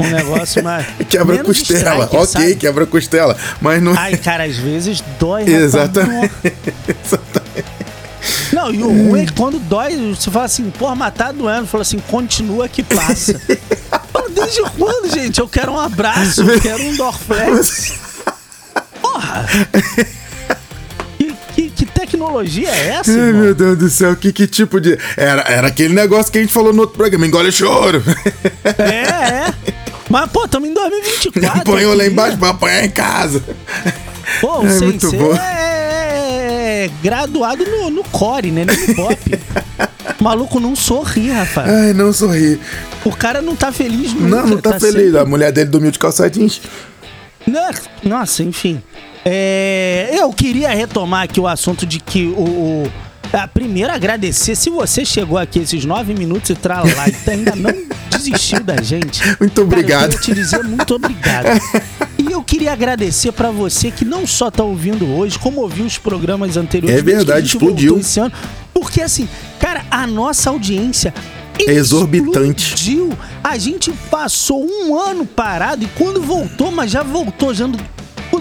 Um 0.07 0.11
negócio 0.11 0.63
mais. 0.63 0.87
quebra 1.09 1.43
costela. 1.45 2.05
strike, 2.05 2.17
ok, 2.17 2.27
sabe? 2.27 2.55
quebra 2.57 2.87
costela. 2.87 3.37
Mas 3.61 3.83
não. 3.83 3.95
Ai, 3.97 4.17
cara, 4.23 4.45
às 4.45 4.57
vezes 4.57 5.03
dói. 5.19 5.45
rapaz. 5.45 5.63
Exatamente. 5.65 6.33
Não, 8.53 8.73
e 8.73 8.83
o 8.83 8.89
ruim 8.89 9.23
é 9.23 9.27
que 9.27 9.33
quando 9.33 9.59
dói, 9.59 10.15
você 10.15 10.31
fala 10.31 10.47
assim, 10.47 10.71
porra, 10.71 10.95
mas 10.95 11.13
tá 11.15 11.31
doendo. 11.33 11.67
Fala 11.67 11.83
assim, 11.83 11.99
continua 11.99 12.69
que 12.69 12.83
passa. 12.83 13.41
Desde 14.35 14.63
quando, 14.77 15.11
gente? 15.13 15.39
Eu 15.41 15.49
quero 15.49 15.73
um 15.73 15.79
abraço, 15.79 16.43
eu 16.43 16.61
quero 16.61 16.83
um 16.83 16.97
Dorflex. 16.97 17.93
Porra! 19.01 19.47
Que, 21.19 21.35
que- 21.55 21.71
que 21.71 21.87
tecnologia 21.87 22.69
é 22.69 22.89
essa, 22.89 23.13
Ai, 23.13 23.19
irmão? 23.19 23.43
meu 23.43 23.55
Deus 23.55 23.79
do 23.79 23.89
céu, 23.91 24.17
que, 24.17 24.33
que 24.33 24.47
tipo 24.47 24.81
de. 24.81 24.99
Era, 25.17 25.43
era 25.43 25.69
aquele 25.69 25.95
negócio 25.95 26.33
que 26.33 26.39
a 26.39 26.41
gente 26.41 26.53
falou 26.53 26.73
no 26.73 26.81
outro 26.83 26.97
programa, 26.97 27.27
engole 27.27 27.53
choro. 27.53 28.03
É, 28.79 29.49
é. 29.49 29.55
Mas, 30.09 30.31
pô, 30.31 30.45
estamos 30.45 30.69
em 30.69 30.75
2024. 30.75 31.61
Apanhou 31.63 31.93
eu 31.93 31.97
lá 31.99 32.07
embaixo 32.07 32.37
pra 32.39 32.51
apanhar 32.51 32.85
em 32.85 32.91
casa. 32.91 33.43
Pô, 34.41 34.61
o 34.61 34.67
É, 34.67 34.71
Sensei 34.71 34.87
muito 34.89 35.11
bom. 35.13 35.35
é, 35.37 36.85
é 36.87 36.91
graduado 37.03 37.65
no, 37.65 37.91
no 37.91 38.05
core, 38.05 38.51
né? 38.51 38.65
No 38.65 38.95
pop. 38.95 39.19
O 40.21 40.25
maluco 40.25 40.61
não 40.61 40.77
sorri, 40.77 41.29
rapaz. 41.31 41.69
Ai, 41.69 41.93
não 41.93 42.13
sorri. 42.13 42.59
O 43.05 43.11
cara 43.11 43.43
não 43.43 43.57
tá 43.57 43.73
feliz 43.73 44.13
nunca. 44.15 44.29
Não, 44.29 44.47
não 44.47 44.59
tá, 44.59 44.79
feliz. 44.79 44.95
sempre- 45.05 45.19
A 45.19 45.25
mulher 45.25 45.51
dele 45.51 45.69
dormiu 45.69 45.91
de 45.91 45.99
calça 45.99 46.31
jeans. 46.31 46.61
Nossa, 48.03 48.43
enfim. 48.43 48.81
É, 49.25 50.11
eu 50.13 50.31
queria 50.33 50.71
retomar 50.71 51.25
aqui 51.25 51.41
o 51.41 51.47
assunto 51.49 51.85
de 51.85 51.99
que 52.01 52.27
o. 52.27 52.41
o 52.85 52.93
primeiro 53.53 53.93
agradecer, 53.93 54.55
se 54.55 54.71
você 54.71 55.05
chegou 55.05 55.39
aqui 55.39 55.61
esses 55.61 55.85
nove 55.85 56.15
minutos 56.15 56.51
e 56.51 56.55
tralá 56.55 57.09
e 57.09 57.15
ainda 57.31 57.55
não 57.57 57.73
desistiu 58.11 58.63
da 58.63 58.81
gente. 58.81 59.23
Muito 59.41 59.55
cara, 59.55 59.67
obrigado. 59.67 60.13
eu 60.13 60.19
queria 60.21 60.35
te 60.35 60.35
dizer 60.35 60.63
muito 60.63 60.95
obrigado. 60.95 61.47
E 62.17 62.33
eu 62.33 62.43
queria 62.43 62.73
agradecer 62.73 63.33
pra 63.33 63.51
você 63.51 63.91
que 63.91 64.03
não 64.03 64.27
só 64.27 64.51
tá 64.51 64.63
ouvindo 64.63 65.07
hoje, 65.15 65.39
como 65.39 65.61
ouviu 65.61 65.85
os 65.85 65.99
programas 65.99 66.57
anteriores. 66.57 66.99
É 66.99 67.03
desde 67.03 67.27
que 67.27 67.33
a 67.33 67.35
verdade, 67.35 67.47
gente 67.47 67.57
explodiu. 67.57 67.99
Esse 67.99 68.19
ano, 68.19 68.33
porque 68.73 69.03
assim, 69.03 69.29
cara, 69.59 69.85
a 69.91 70.07
nossa 70.07 70.49
audiência 70.49 71.13
Exorbitante. 71.59 72.75
Explodiu. 72.75 73.19
A 73.43 73.59
gente 73.59 73.93
passou 74.11 74.65
um 74.65 74.99
ano 74.99 75.27
parado 75.27 75.85
e 75.85 75.89
quando 75.89 76.21
voltou, 76.21 76.71
mas 76.71 76.91
já 76.91 77.03
voltou, 77.03 77.55
já 77.55 77.69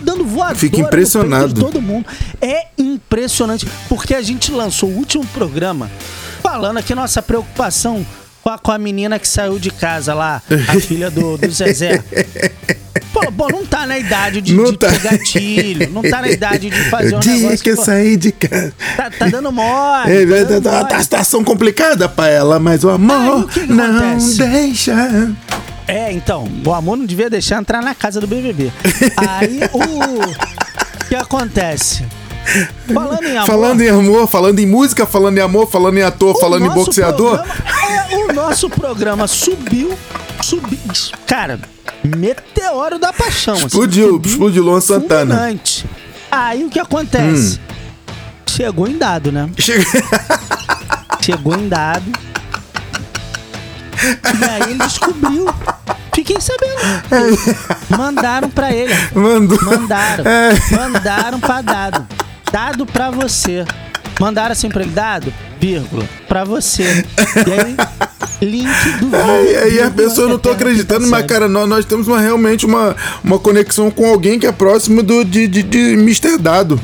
dando, 0.04 0.26
voadora 0.26 0.56
Fico 0.60 0.78
no 0.80 0.86
impressionado. 0.88 1.62
todo 1.62 1.82
mundo. 1.82 2.06
É 2.42 2.68
impressionante, 2.78 3.66
porque 3.90 4.14
a 4.14 4.22
gente 4.22 4.52
lançou 4.52 4.90
o 4.90 4.96
último 4.98 5.26
programa 5.28 5.90
falando 6.42 6.78
aqui 6.78 6.94
nossa 6.94 7.22
preocupação 7.22 8.06
com 8.42 8.50
a, 8.50 8.58
com 8.58 8.72
a 8.72 8.78
menina 8.78 9.18
que 9.18 9.28
saiu 9.28 9.58
de 9.58 9.72
casa 9.72 10.14
lá, 10.14 10.42
a 10.68 10.80
filha 10.80 11.10
do, 11.10 11.38
do 11.38 11.50
Zezé. 11.50 12.04
Pô, 13.12 13.32
pô, 13.32 13.48
não 13.48 13.64
tá 13.66 13.86
na 13.86 13.98
idade 13.98 14.42
de, 14.42 14.54
Não 14.56 14.66
de 14.72 14.78
tá. 14.78 14.90
gatilho, 14.90 15.90
não 15.92 16.02
tá 16.02 16.20
na 16.22 16.30
idade 16.30 16.70
de 16.70 16.90
fazer 16.90 17.14
o 17.14 17.18
um 17.18 17.20
dia 17.20 17.34
negócio 17.34 17.64
que 17.64 17.70
eu 17.70 17.76
pô, 17.76 17.86
saí 17.86 18.18
de 18.18 18.32
casa. 18.32 18.74
Tá, 18.98 19.10
tá 19.12 19.28
dando 19.28 19.52
mole. 19.52 20.12
É, 20.12 20.26
tá 20.26 20.36
tá, 20.36 20.44
dando 20.46 20.64
tá, 20.64 20.72
mole. 20.72 20.90
tá 20.90 21.00
situação 21.04 21.44
complicada 21.44 22.10
pra 22.10 22.28
ela, 22.28 22.60
mas 22.60 22.84
o 22.84 22.90
Aí, 22.90 22.96
amor 22.96 23.48
o 23.56 23.74
não 23.74 23.84
acontece? 23.86 24.38
deixa. 24.40 25.32
É, 25.94 26.12
então, 26.12 26.48
o 26.66 26.74
amor 26.74 26.98
não 26.98 27.06
devia 27.06 27.30
deixar 27.30 27.60
entrar 27.60 27.82
na 27.82 27.94
casa 27.94 28.20
do 28.20 28.28
BBB. 28.28 28.72
Aí, 29.18 29.60
o 29.74 31.08
que 31.08 31.16
acontece? 31.16 32.06
Falando 32.94 33.24
em 33.26 33.38
amor... 33.38 33.48
Falando 33.48 33.82
em 33.82 33.90
amor, 33.90 34.28
falando 34.28 34.60
em 34.60 34.66
música, 34.66 35.06
falando 35.06 35.38
em 35.38 35.42
amor, 35.42 35.70
falando 35.70 35.98
em 35.98 36.02
ator, 36.02 36.38
falando 36.40 36.66
em 36.66 36.70
boxeador. 36.70 37.38
programa- 37.38 37.64
é, 38.12 38.16
o 38.18 38.34
nosso 38.34 38.70
programa 38.70 39.28
subiu, 39.28 39.98
subiu... 40.42 40.78
Cara, 41.28 41.60
meteoro 42.04 42.98
da 43.00 43.14
paixão. 43.14 43.54
assim, 43.54 43.68
Explodiu, 43.68 44.10
subiu 44.14 44.32
explodiu 44.32 44.64
Luan 44.64 44.82
Santana. 44.82 45.36
fulminante. 45.36 45.86
Aí, 46.32 46.64
o 46.66 46.70
que 46.70 46.80
acontece? 46.80 47.60
Hum. 47.60 47.74
Chegou 48.48 48.88
em 48.88 48.98
dado, 48.98 49.32
né? 49.32 49.50
Chegou 51.22 51.56
em 51.56 51.68
dado. 51.70 52.04
E 54.40 54.44
aí 54.46 54.72
ele 54.72 54.80
descobriu. 54.80 55.46
Fiquei 56.14 56.38
sabendo. 56.40 56.78
Mandaram 57.90 58.50
pra 58.50 58.72
ele. 58.74 58.94
Mandou. 59.16 59.58
Mandaram. 59.64 60.24
É. 60.26 60.54
Mandaram 60.76 61.40
pra 61.40 61.62
dado. 61.62 62.08
Dado 62.52 62.86
pra 62.86 63.10
você. 63.10 63.66
Mandaram 64.20 64.52
assim 64.52 64.70
pra 64.70 64.84
ele, 64.84 64.92
dado, 64.92 65.34
vírgula, 65.60 66.08
pra 66.28 66.44
você. 66.44 67.04
E 67.48 67.52
aí, 67.52 68.48
link 68.48 68.92
do 69.00 69.08
vídeo. 69.10 69.60
Aí, 69.64 69.82
a 69.82 69.90
pessoa 69.90 70.28
não 70.30 70.38
tô 70.38 70.52
acreditando, 70.52 71.08
mas 71.08 71.26
cara, 71.26 71.48
nós, 71.48 71.68
nós 71.68 71.84
temos 71.84 72.08
uma, 72.08 72.20
realmente 72.22 72.64
uma, 72.64 72.96
uma 73.24 73.40
conexão 73.40 73.90
com 73.90 74.08
alguém 74.08 74.38
que 74.38 74.46
é 74.46 74.52
próximo 74.52 75.02
do, 75.02 75.26
de, 75.26 75.48
de, 75.48 75.64
de 75.64 75.94
Mr. 75.94 76.38
Dado. 76.38 76.80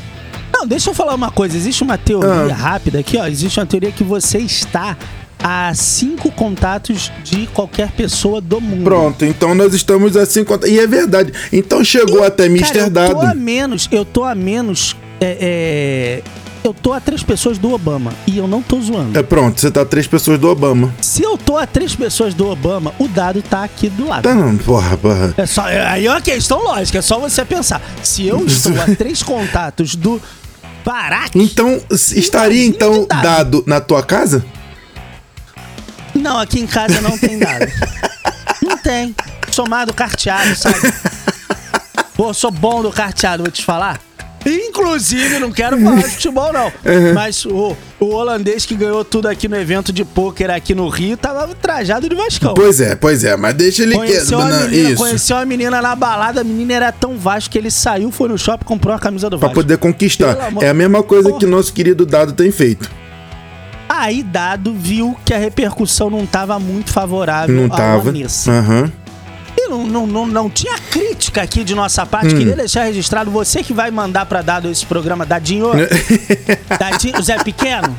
Não, 0.52 0.66
deixa 0.66 0.90
eu 0.90 0.94
falar 0.94 1.14
uma 1.14 1.30
coisa. 1.30 1.56
Existe 1.56 1.84
uma 1.84 1.96
teoria 1.96 2.52
Ah. 2.52 2.56
rápida 2.56 2.98
aqui, 2.98 3.16
ó. 3.16 3.24
Existe 3.28 3.60
uma 3.60 3.66
teoria 3.66 3.92
que 3.92 4.02
você 4.02 4.38
está 4.38 4.96
a 5.42 5.72
cinco 5.74 6.30
contatos 6.30 7.10
de 7.24 7.46
qualquer 7.48 7.90
pessoa 7.92 8.40
do 8.40 8.60
mundo. 8.60 8.84
Pronto, 8.84 9.24
então 9.24 9.54
nós 9.54 9.72
estamos 9.74 10.16
assim. 10.16 10.44
contra- 10.44 10.68
E 10.68 10.78
é 10.78 10.86
verdade. 10.86 11.32
Então 11.52 11.82
chegou 11.82 12.22
até 12.24 12.46
Mr. 12.46 12.78
Eu 12.78 12.90
Dado. 12.90 13.14
tô 13.14 13.20
a 13.22 13.34
menos, 13.34 13.88
eu 13.90 14.04
tô 14.04 14.24
a 14.24 14.34
menos. 14.34 14.94
é, 15.20 15.36
é, 15.40 16.22
eu 16.62 16.74
tô 16.74 16.92
a 16.92 17.00
três 17.00 17.22
pessoas 17.22 17.56
do 17.56 17.72
Obama. 17.72 18.12
E 18.26 18.36
eu 18.36 18.46
não 18.46 18.60
tô 18.60 18.78
zoando. 18.82 19.18
É 19.18 19.22
pronto, 19.22 19.58
você 19.58 19.70
tá 19.70 19.82
três 19.84 20.06
pessoas 20.06 20.38
do 20.38 20.46
Obama. 20.48 20.92
Se 21.00 21.22
eu 21.22 21.38
tô 21.38 21.56
a 21.56 21.66
três 21.66 21.94
pessoas 21.94 22.34
do 22.34 22.46
Obama, 22.48 22.92
o 22.98 23.08
dado 23.08 23.40
tá 23.40 23.64
aqui 23.64 23.88
do 23.88 24.06
lado. 24.08 24.22
Tá 24.24 24.34
não, 24.34 24.56
porra, 24.58 24.94
porra. 24.98 25.34
É 25.38 25.46
só, 25.46 25.62
aí 25.64 26.06
é 26.06 26.10
uma 26.10 26.20
questão 26.20 26.62
lógica, 26.62 26.98
é 26.98 27.02
só 27.02 27.18
você 27.18 27.44
pensar. 27.46 27.80
Se 28.02 28.26
eu 28.26 28.44
estou 28.44 28.78
a 28.78 28.84
três 28.94 29.22
contatos 29.22 29.94
do 29.96 30.20
Barack. 30.84 31.30
Então, 31.38 31.80
estaria 31.90 32.64
então 32.66 33.06
dado. 33.06 33.22
dado 33.22 33.64
na 33.66 33.80
tua 33.80 34.02
casa? 34.02 34.44
Não, 36.20 36.38
aqui 36.38 36.60
em 36.60 36.66
casa 36.66 37.00
não 37.00 37.16
tem 37.18 37.38
dado. 37.38 37.66
não 38.62 38.76
tem. 38.78 39.14
Somado 39.50 39.92
carteado, 39.92 40.54
sabe? 40.54 40.76
Pô, 42.14 42.32
sou 42.34 42.50
bom 42.50 42.82
do 42.82 42.90
carteado, 42.92 43.42
vou 43.42 43.50
te 43.52 43.64
falar. 43.64 43.98
Inclusive, 44.46 45.38
não 45.38 45.50
quero 45.52 45.78
falar 45.78 45.96
de 46.02 46.08
futebol, 46.10 46.50
não. 46.52 46.72
Mas 47.14 47.44
o, 47.44 47.76
o 47.98 48.06
holandês 48.06 48.64
que 48.64 48.74
ganhou 48.74 49.04
tudo 49.04 49.28
aqui 49.28 49.46
no 49.48 49.56
evento 49.56 49.92
de 49.92 50.02
pôquer 50.02 50.50
aqui 50.50 50.74
no 50.74 50.88
Rio 50.88 51.14
tava 51.16 51.48
trajado 51.54 52.08
de 52.08 52.14
Vascão. 52.14 52.54
Pois 52.54 52.80
é, 52.80 52.94
pois 52.96 53.22
é, 53.22 53.36
mas 53.36 53.52
deixa 53.54 53.82
ele 53.82 53.92
quieto. 53.98 54.06
Conheceu 54.08 54.38
uma, 54.38 54.48
não, 54.48 54.68
menina, 54.68 54.88
Isso. 54.90 54.96
conheceu 55.02 55.36
uma 55.36 55.44
menina 55.44 55.82
na 55.82 55.94
balada, 55.94 56.40
a 56.40 56.44
menina 56.44 56.72
era 56.72 56.90
tão 56.92 57.18
Vasco 57.18 57.50
que 57.50 57.58
ele 57.58 57.70
saiu, 57.70 58.10
foi 58.10 58.28
no 58.30 58.38
shopping, 58.38 58.64
comprou 58.64 58.94
a 58.94 58.98
camisa 58.98 59.28
do 59.28 59.38
Pra 59.38 59.48
Vasco. 59.48 59.60
poder 59.62 59.76
conquistar. 59.76 60.34
Pelo 60.34 60.46
amor- 60.48 60.64
É 60.64 60.68
a 60.70 60.74
mesma 60.74 61.02
coisa 61.02 61.28
Porra. 61.28 61.40
que 61.40 61.46
nosso 61.46 61.72
querido 61.74 62.06
Dado 62.06 62.32
tem 62.32 62.50
feito. 62.50 62.90
Aí 64.00 64.22
Dado 64.22 64.72
viu 64.74 65.16
que 65.24 65.34
a 65.34 65.38
repercussão 65.38 66.08
não 66.10 66.24
tava 66.26 66.58
muito 66.58 66.92
favorável 66.92 67.54
Não 67.54 67.66
à 67.66 67.76
tava. 67.76 68.02
Vanessa. 68.04 68.50
Aham. 68.50 68.92
E 69.56 69.68
não, 69.68 69.86
não, 69.86 70.06
não, 70.06 70.26
não 70.26 70.48
tinha 70.50 70.78
crítica 70.78 71.42
aqui 71.42 71.62
de 71.64 71.74
nossa 71.74 72.02
Hum. 72.04 72.06
parte. 72.06 72.28
Queria 72.34 72.56
deixar 72.56 72.84
registrado. 72.84 73.30
Você 73.30 73.62
que 73.62 73.72
vai 73.74 73.90
mandar 73.90 74.24
pra 74.26 74.40
Dado 74.42 74.70
esse 74.70 74.86
programa, 74.86 75.26
Dadinho. 75.26 75.70
Dadinho 76.78 77.22
Zé 77.22 77.36
Pequeno. 77.42 77.94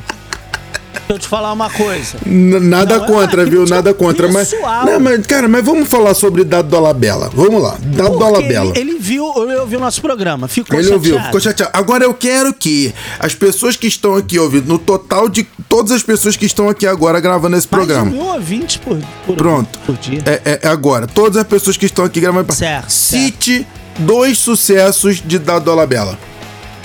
Deixa 0.93 1.13
eu 1.13 1.19
te 1.19 1.27
falar 1.27 1.51
uma 1.53 1.69
coisa. 1.69 2.17
N- 2.25 2.59
Nada 2.59 2.97
Não, 2.97 3.05
é 3.05 3.07
contra, 3.07 3.41
uma 3.43 3.49
viu? 3.49 3.65
Nada 3.65 3.93
contra. 3.93 4.27
Mas, 4.31 4.51
não, 4.85 4.99
mas, 4.99 5.25
cara, 5.25 5.47
mas 5.47 5.63
vamos 5.63 5.87
falar 5.87 6.13
sobre 6.13 6.43
Dado 6.43 6.67
Dolabella. 6.69 7.29
Vamos 7.33 7.61
lá. 7.61 7.77
Dado 7.81 8.11
Porque 8.11 8.23
Dolabella. 8.25 8.71
ele, 8.75 8.91
ele 8.91 8.99
viu, 8.99 9.25
ele 9.43 9.55
ouviu 9.59 9.79
o 9.79 9.81
nosso 9.81 10.01
programa. 10.01 10.47
Ficou 10.47 10.75
Ele 10.77 10.83
chateado. 10.83 10.95
ouviu, 11.13 11.25
ficou 11.25 11.39
chateado. 11.39 11.71
Agora 11.73 12.03
eu 12.03 12.13
quero 12.13 12.53
que 12.53 12.93
as 13.19 13.33
pessoas 13.33 13.75
que 13.75 13.87
estão 13.87 14.15
aqui 14.15 14.37
ouvindo, 14.37 14.67
no 14.67 14.77
total 14.77 15.27
de 15.29 15.43
todas 15.69 15.91
as 15.91 16.03
pessoas 16.03 16.35
que 16.35 16.45
estão 16.45 16.67
aqui 16.69 16.85
agora 16.85 17.19
gravando 17.19 17.55
esse 17.57 17.67
Mais 17.71 17.85
programa. 17.85 18.11
mil 18.11 18.25
ouvintes 18.25 18.77
por, 18.77 18.97
por, 19.25 19.35
Pronto. 19.37 19.79
por 19.85 19.95
dia. 19.97 20.21
É, 20.25 20.41
é- 20.45 20.59
é 20.63 20.67
agora. 20.67 21.07
Todas 21.07 21.37
as 21.37 21.47
pessoas 21.47 21.77
que 21.77 21.85
estão 21.85 22.03
aqui 22.05 22.19
gravando. 22.19 22.51
Certo, 22.53 22.89
Cite 22.89 23.65
dois 23.99 24.37
sucessos 24.37 25.21
de 25.25 25.39
Dado 25.39 25.65
Dolabella. 25.65 26.17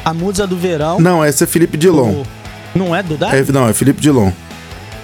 A 0.05 0.15
musa 0.15 0.47
do 0.47 0.57
verão. 0.57 1.01
Não, 1.01 1.25
esse 1.25 1.43
é 1.43 1.47
Felipe 1.47 1.77
Dilon. 1.77 2.11
o- 2.23 2.27
Não 2.77 2.95
é 2.95 3.03
do 3.03 3.17
Dado? 3.17 3.35
É, 3.35 3.45
não, 3.53 3.69
é 3.69 3.73
Felipe 3.73 4.01
Dilon. 4.01 4.31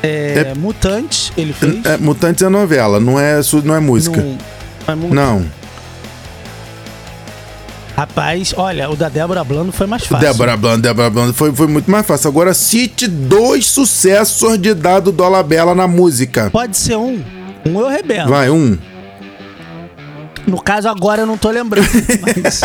É, 0.03 0.53
Mutantes, 0.57 1.33
ele 1.37 1.53
fez. 1.53 1.85
É, 1.87 1.97
Mutantes 1.97 2.43
é 2.43 2.49
novela, 2.49 2.99
não 2.99 3.19
é, 3.21 3.41
não 3.65 3.75
é 3.75 3.81
música. 3.81 4.21
Não, 4.21 4.39
é 4.89 4.95
mu- 4.97 5.15
Não. 5.15 5.47
Rapaz, 7.97 8.55
olha, 8.57 8.91
o 8.91 8.97
da 8.97 9.09
Débora 9.09 9.45
Blando 9.45 9.71
foi 9.71 9.87
mais 9.87 10.05
fácil. 10.07 10.27
Débora 10.27 10.57
Blando, 10.57 10.83
Débora 10.83 11.11
Blando 11.11 11.35
foi, 11.35 11.53
foi 11.55 11.67
muito 11.69 11.91
mais 11.91 12.07
fácil. 12.07 12.29
Agora 12.29 12.55
cite 12.55 13.07
dois 13.07 13.67
sucessos 13.67 14.59
de 14.59 14.73
Dado 14.75 15.13
Dolabella 15.13 15.75
na 15.75 15.87
música. 15.87 16.49
Pode 16.51 16.77
ser 16.77 16.97
um. 16.97 17.23
Um 17.67 17.79
eu 17.81 17.89
rebelo. 17.89 18.31
Vai, 18.31 18.51
um. 18.51 18.77
No 20.47 20.61
caso, 20.61 20.89
agora 20.89 21.23
eu 21.23 21.27
não 21.27 21.37
tô 21.37 21.51
lembrando. 21.51 21.87
Mas 22.43 22.61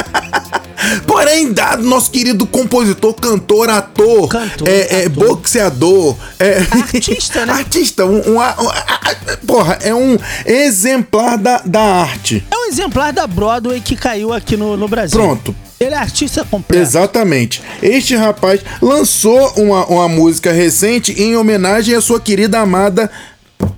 Porém, 1.08 1.52
dado 1.52 1.84
nosso 1.84 2.12
querido 2.12 2.46
compositor, 2.46 3.14
cantor, 3.16 3.70
ator, 3.70 4.28
Cantor, 4.28 4.68
é, 4.68 5.04
é, 5.04 5.10
boxeador, 5.10 6.16
é, 6.40 6.60
Artista, 6.72 7.46
né? 7.46 7.54
artista, 7.58 8.06
um, 8.06 8.18
um- 8.18 8.38
um- 8.40 8.42
um- 8.42 9.46
porra, 9.48 9.80
é 9.82 9.94
um 9.94 10.18
exemplar 10.46 11.38
da, 11.38 11.62
da 11.66 11.82
arte. 11.82 12.46
é 12.52 12.56
um 12.56 12.66
exemplar 12.66 13.12
da 13.12 13.26
Broadway 13.26 13.82
que 13.82 13.96
caiu 13.96 14.32
aqui 14.34 14.56
no, 14.56 14.78
no 14.78 14.88
Brasil. 14.88 15.20
Pronto. 15.20 15.56
Ele 15.80 15.94
é 15.94 15.98
artista 15.98 16.44
completo. 16.44 16.82
Exatamente. 16.82 17.62
Este 17.84 18.16
rapaz 18.16 18.62
lançou 18.82 19.54
uma, 19.58 19.86
uma 19.86 20.10
música 20.10 20.52
recente 20.52 21.12
em 21.22 21.36
homenagem 21.36 21.94
à 21.96 22.02
sua 22.02 22.20
querida 22.20 22.60
amada 22.60 23.12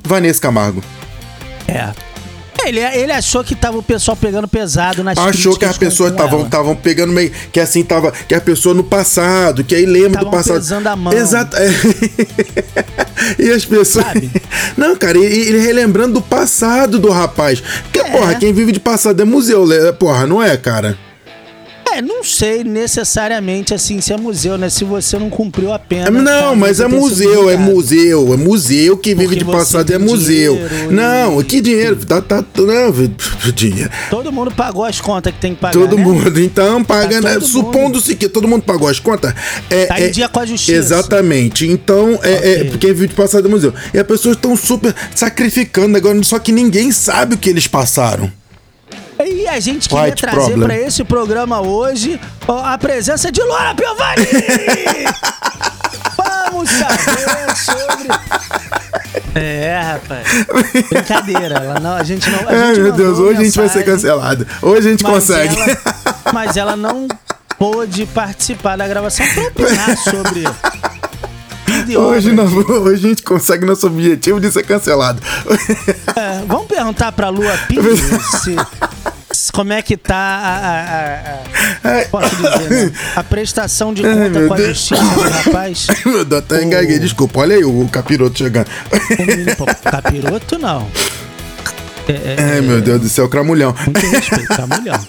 Vanessa 0.05 0.39
Camargo. 0.41 0.81
É. 1.67 1.89
Ele, 2.65 2.79
ele 2.79 3.11
achou 3.11 3.43
que 3.43 3.55
tava 3.55 3.77
o 3.77 3.83
pessoal 3.83 4.15
pegando 4.17 4.47
pesado 4.47 5.03
nas 5.03 5.17
Achou 5.17 5.57
que 5.57 5.65
as 5.65 5.77
pessoas 5.77 6.11
estavam 6.11 6.75
pegando 6.75 7.13
meio 7.13 7.31
que 7.51 7.59
assim 7.59 7.83
tava 7.83 8.11
que 8.11 8.33
a 8.33 8.41
pessoa 8.41 8.75
no 8.75 8.83
passado, 8.83 9.63
que 9.63 9.75
aí 9.75 9.85
lembra 9.85 10.23
do 10.23 10.31
passado. 10.31 10.55
pesando 10.55 10.87
a 10.87 10.95
mão. 10.95 11.13
Exato. 11.13 11.55
é. 11.57 11.69
e 13.39 13.49
as 13.51 13.65
pessoas 13.65 14.05
Sabe? 14.05 14.29
Não, 14.77 14.95
cara, 14.95 15.17
ele 15.17 15.59
relembrando 15.59 16.15
do 16.15 16.21
passado 16.21 16.99
do 16.99 17.09
rapaz. 17.09 17.61
Porque, 17.83 17.99
É. 17.99 18.03
porra, 18.11 18.35
quem 18.35 18.53
vive 18.53 18.71
de 18.71 18.79
passado 18.79 19.21
é 19.21 19.25
museu, 19.25 19.65
porra, 19.97 20.25
não 20.25 20.41
é, 20.41 20.55
cara? 20.57 20.97
É, 21.99 22.01
não 22.01 22.23
sei 22.23 22.63
necessariamente 22.63 23.73
assim 23.73 23.99
se 23.99 24.13
é 24.13 24.17
museu, 24.17 24.57
né? 24.57 24.69
Se 24.69 24.85
você 24.85 25.17
não 25.19 25.29
cumpriu 25.29 25.73
a 25.73 25.77
pena. 25.77 26.09
não, 26.09 26.23
talvez 26.23 26.57
mas 26.59 26.79
é 26.79 26.87
museu, 26.87 27.49
é 27.49 27.57
museu, 27.57 28.33
é 28.33 28.37
museu 28.37 28.97
que 28.97 29.13
vive 29.13 29.27
Porque 29.35 29.39
de 29.39 29.45
passado, 29.45 29.91
é 29.91 29.97
museu. 29.97 30.53
dinheiro 30.55 30.91
Não, 30.93 31.41
e- 31.41 31.43
que 31.43 31.59
dinheiro? 31.59 31.97
Tá, 32.05 32.21
tá, 32.21 32.43
não, 32.57 33.51
dinheiro. 33.53 33.89
Todo 34.09 34.31
mundo 34.31 34.49
pagou 34.51 34.85
as 34.85 35.01
contas 35.01 35.33
que 35.33 35.39
tem 35.41 35.53
que 35.53 35.59
pagar. 35.59 35.73
Todo 35.73 35.97
né? 35.97 36.03
mundo, 36.03 36.39
então, 36.39 36.83
paga, 36.83 37.21
Tá 37.21 37.33
né? 37.35 37.39
Supondo-se 37.41 38.15
que 38.15 38.29
todo 38.29 38.47
mundo 38.47 38.63
pagou 38.63 38.87
as 38.87 38.99
contas. 38.99 39.33
É, 39.69 39.85
Tá 39.87 39.99
em 39.99 40.09
dia 40.11 40.29
com 40.29 40.39
a 40.39 40.45
justiça. 40.45 40.77
Exatamente. 40.77 41.67
Então, 41.67 42.17
é, 42.23 42.31
é 42.31 42.53
Ok. 42.59 42.69
porque 42.71 42.87
vive 42.93 43.07
de 43.09 43.15
passado 43.15 43.43
do 43.43 43.49
museu. 43.49 43.73
E 43.93 43.99
as 43.99 44.07
pessoas 44.07 44.35
estão 44.37 44.55
super 44.55 44.95
sacrificando 45.13 45.97
agora, 45.97 46.21
só 46.23 46.39
que 46.39 46.51
ninguém 46.53 46.91
sabe 46.91 47.35
o 47.35 47.37
que 47.37 47.49
eles 47.49 47.67
passaram. 47.67 48.31
A 49.49 49.59
gente 49.59 49.89
queria 49.89 50.15
trazer 50.15 50.57
pra 50.59 50.75
esse 50.77 51.03
programa 51.03 51.59
hoje 51.61 52.19
a 52.47 52.77
presença 52.77 53.31
de 53.31 53.41
Luana 53.41 53.73
Piovani! 53.75 54.25
Vamos 56.51 56.69
saber 56.69 57.55
sobre. 57.55 58.09
É, 59.35 59.81
rapaz. 59.93 60.27
Brincadeira. 60.89 61.79
Não, 61.79 61.95
a 61.95 62.03
gente 62.03 62.29
não. 62.29 62.39
A 62.47 62.51
Ai, 62.51 62.75
gente 62.75 62.83
meu 62.83 62.91
Deus, 62.93 63.19
hoje 63.19 63.41
a 63.41 63.43
gente 63.43 63.57
vai 63.57 63.69
ser 63.69 63.83
cancelado. 63.83 64.45
Hoje 64.61 64.87
a 64.87 64.91
gente 64.91 65.03
mas 65.03 65.13
consegue. 65.13 65.59
ela- 65.59 65.77
mas 66.33 66.57
ela 66.57 66.75
não 66.75 67.07
pôde 67.57 68.05
participar 68.07 68.75
da 68.77 68.87
gravação 68.87 69.25
pra 69.33 69.43
opinar 69.43 69.97
sobre. 69.97 70.43
Hoje, 71.97 72.31
nós- 72.33 72.51
hoje 72.53 73.05
a 73.05 73.09
gente 73.09 73.23
consegue 73.23 73.65
nosso 73.65 73.87
objetivo 73.87 74.39
de 74.39 74.51
ser 74.51 74.63
cancelado. 74.63 75.21
É, 76.15 76.43
vamos 76.45 76.67
perguntar 76.67 77.11
pra 77.11 77.29
Lua 77.29 77.53
Pires 77.67 77.99
se- 78.43 78.55
como 79.51 79.73
é 79.73 79.81
que 79.81 79.95
tá 79.97 80.15
a. 80.15 80.57
a- 81.87 81.89
a- 81.89 82.01
a- 82.01 82.05
posso 82.09 82.35
dizer, 82.35 82.85
né? 82.87 82.91
A 83.15 83.23
prestação 83.23 83.93
de 83.93 84.05
Ai, 84.05 84.13
conta 84.13 84.29
meu 84.39 84.47
com 84.47 84.53
a 84.53 84.57
Deus. 84.57 84.77
justiça 84.77 85.01
do 85.03 85.21
rapaz. 85.29 85.87
Meu 86.05 86.25
Deus, 86.25 86.43
até 86.43 86.63
engaguei. 86.63 86.99
Desculpa, 86.99 87.39
olha 87.41 87.55
aí 87.55 87.63
o 87.63 87.87
capiroto 87.89 88.37
chegando. 88.37 88.67
O 88.67 89.55
pô, 89.55 89.65
capiroto, 89.89 90.57
não. 90.57 90.87
É, 92.07 92.11
é, 92.11 92.35
Ai, 92.55 92.61
meu 92.61 92.81
Deus 92.81 93.01
do 93.01 93.09
céu, 93.09 93.29
cramulhão. 93.29 93.75
muito 93.85 93.99
respeito, 94.07 94.67
mulher. 94.67 94.99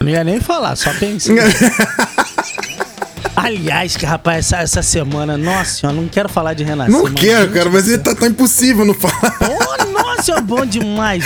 Não 0.00 0.08
ia 0.08 0.24
nem 0.24 0.40
falar, 0.40 0.74
só 0.76 0.92
pensei. 0.94 1.36
Aliás, 3.36 3.96
que 3.96 4.04
rapaz, 4.04 4.46
essa, 4.46 4.56
essa 4.62 4.82
semana, 4.82 5.36
nossa 5.36 5.70
senhora, 5.80 5.96
não 5.96 6.08
quero 6.08 6.28
falar 6.28 6.54
de 6.54 6.64
renascer. 6.64 6.92
Não 6.92 7.04
quero, 7.12 7.50
cara, 7.52 7.70
mas 7.70 7.86
ele 7.88 7.98
tá, 7.98 8.14
tá 8.14 8.26
impossível 8.26 8.84
não 8.84 8.94
falar. 8.94 9.36
Ô, 9.42 9.97
nossa, 10.18 10.32
é 10.32 10.40
bom 10.40 10.66
demais. 10.66 11.24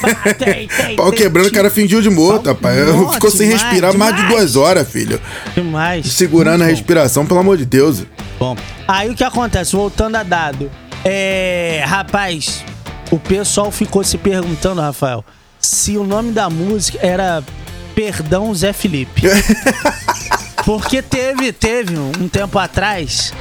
Pá, 0.00 0.32
tem, 0.34 0.68
tem, 0.68 0.96
Pau 0.96 1.10
tem, 1.10 1.18
quebrando, 1.18 1.48
o 1.48 1.52
cara 1.52 1.68
fingiu 1.68 2.00
de 2.00 2.08
morto, 2.08 2.46
rapaz. 2.46 2.76
Ficou 3.14 3.30
sem 3.30 3.48
demais, 3.48 3.62
respirar 3.62 3.96
mais 3.96 4.14
de 4.14 4.22
demais. 4.22 4.38
duas 4.38 4.56
horas, 4.56 4.88
filho. 4.88 5.20
Demais. 5.54 6.06
Segurando 6.12 6.62
a 6.62 6.66
respiração, 6.66 7.26
pelo 7.26 7.40
amor 7.40 7.56
de 7.56 7.64
Deus. 7.64 8.04
Bom, 8.38 8.56
aí 8.86 9.10
o 9.10 9.14
que 9.14 9.24
acontece, 9.24 9.74
voltando 9.74 10.16
a 10.16 10.22
dado, 10.22 10.70
é. 11.04 11.82
Rapaz, 11.86 12.64
o 13.10 13.18
pessoal 13.18 13.70
ficou 13.70 14.04
se 14.04 14.16
perguntando, 14.18 14.80
Rafael, 14.80 15.24
se 15.58 15.96
o 15.96 16.04
nome 16.04 16.32
da 16.32 16.48
música 16.48 16.98
era 17.02 17.42
Perdão 17.94 18.54
Zé 18.54 18.72
Felipe. 18.72 19.22
Porque 20.64 21.00
teve, 21.00 21.52
teve 21.52 21.96
um 21.96 22.28
tempo 22.28 22.58
atrás 22.58 23.32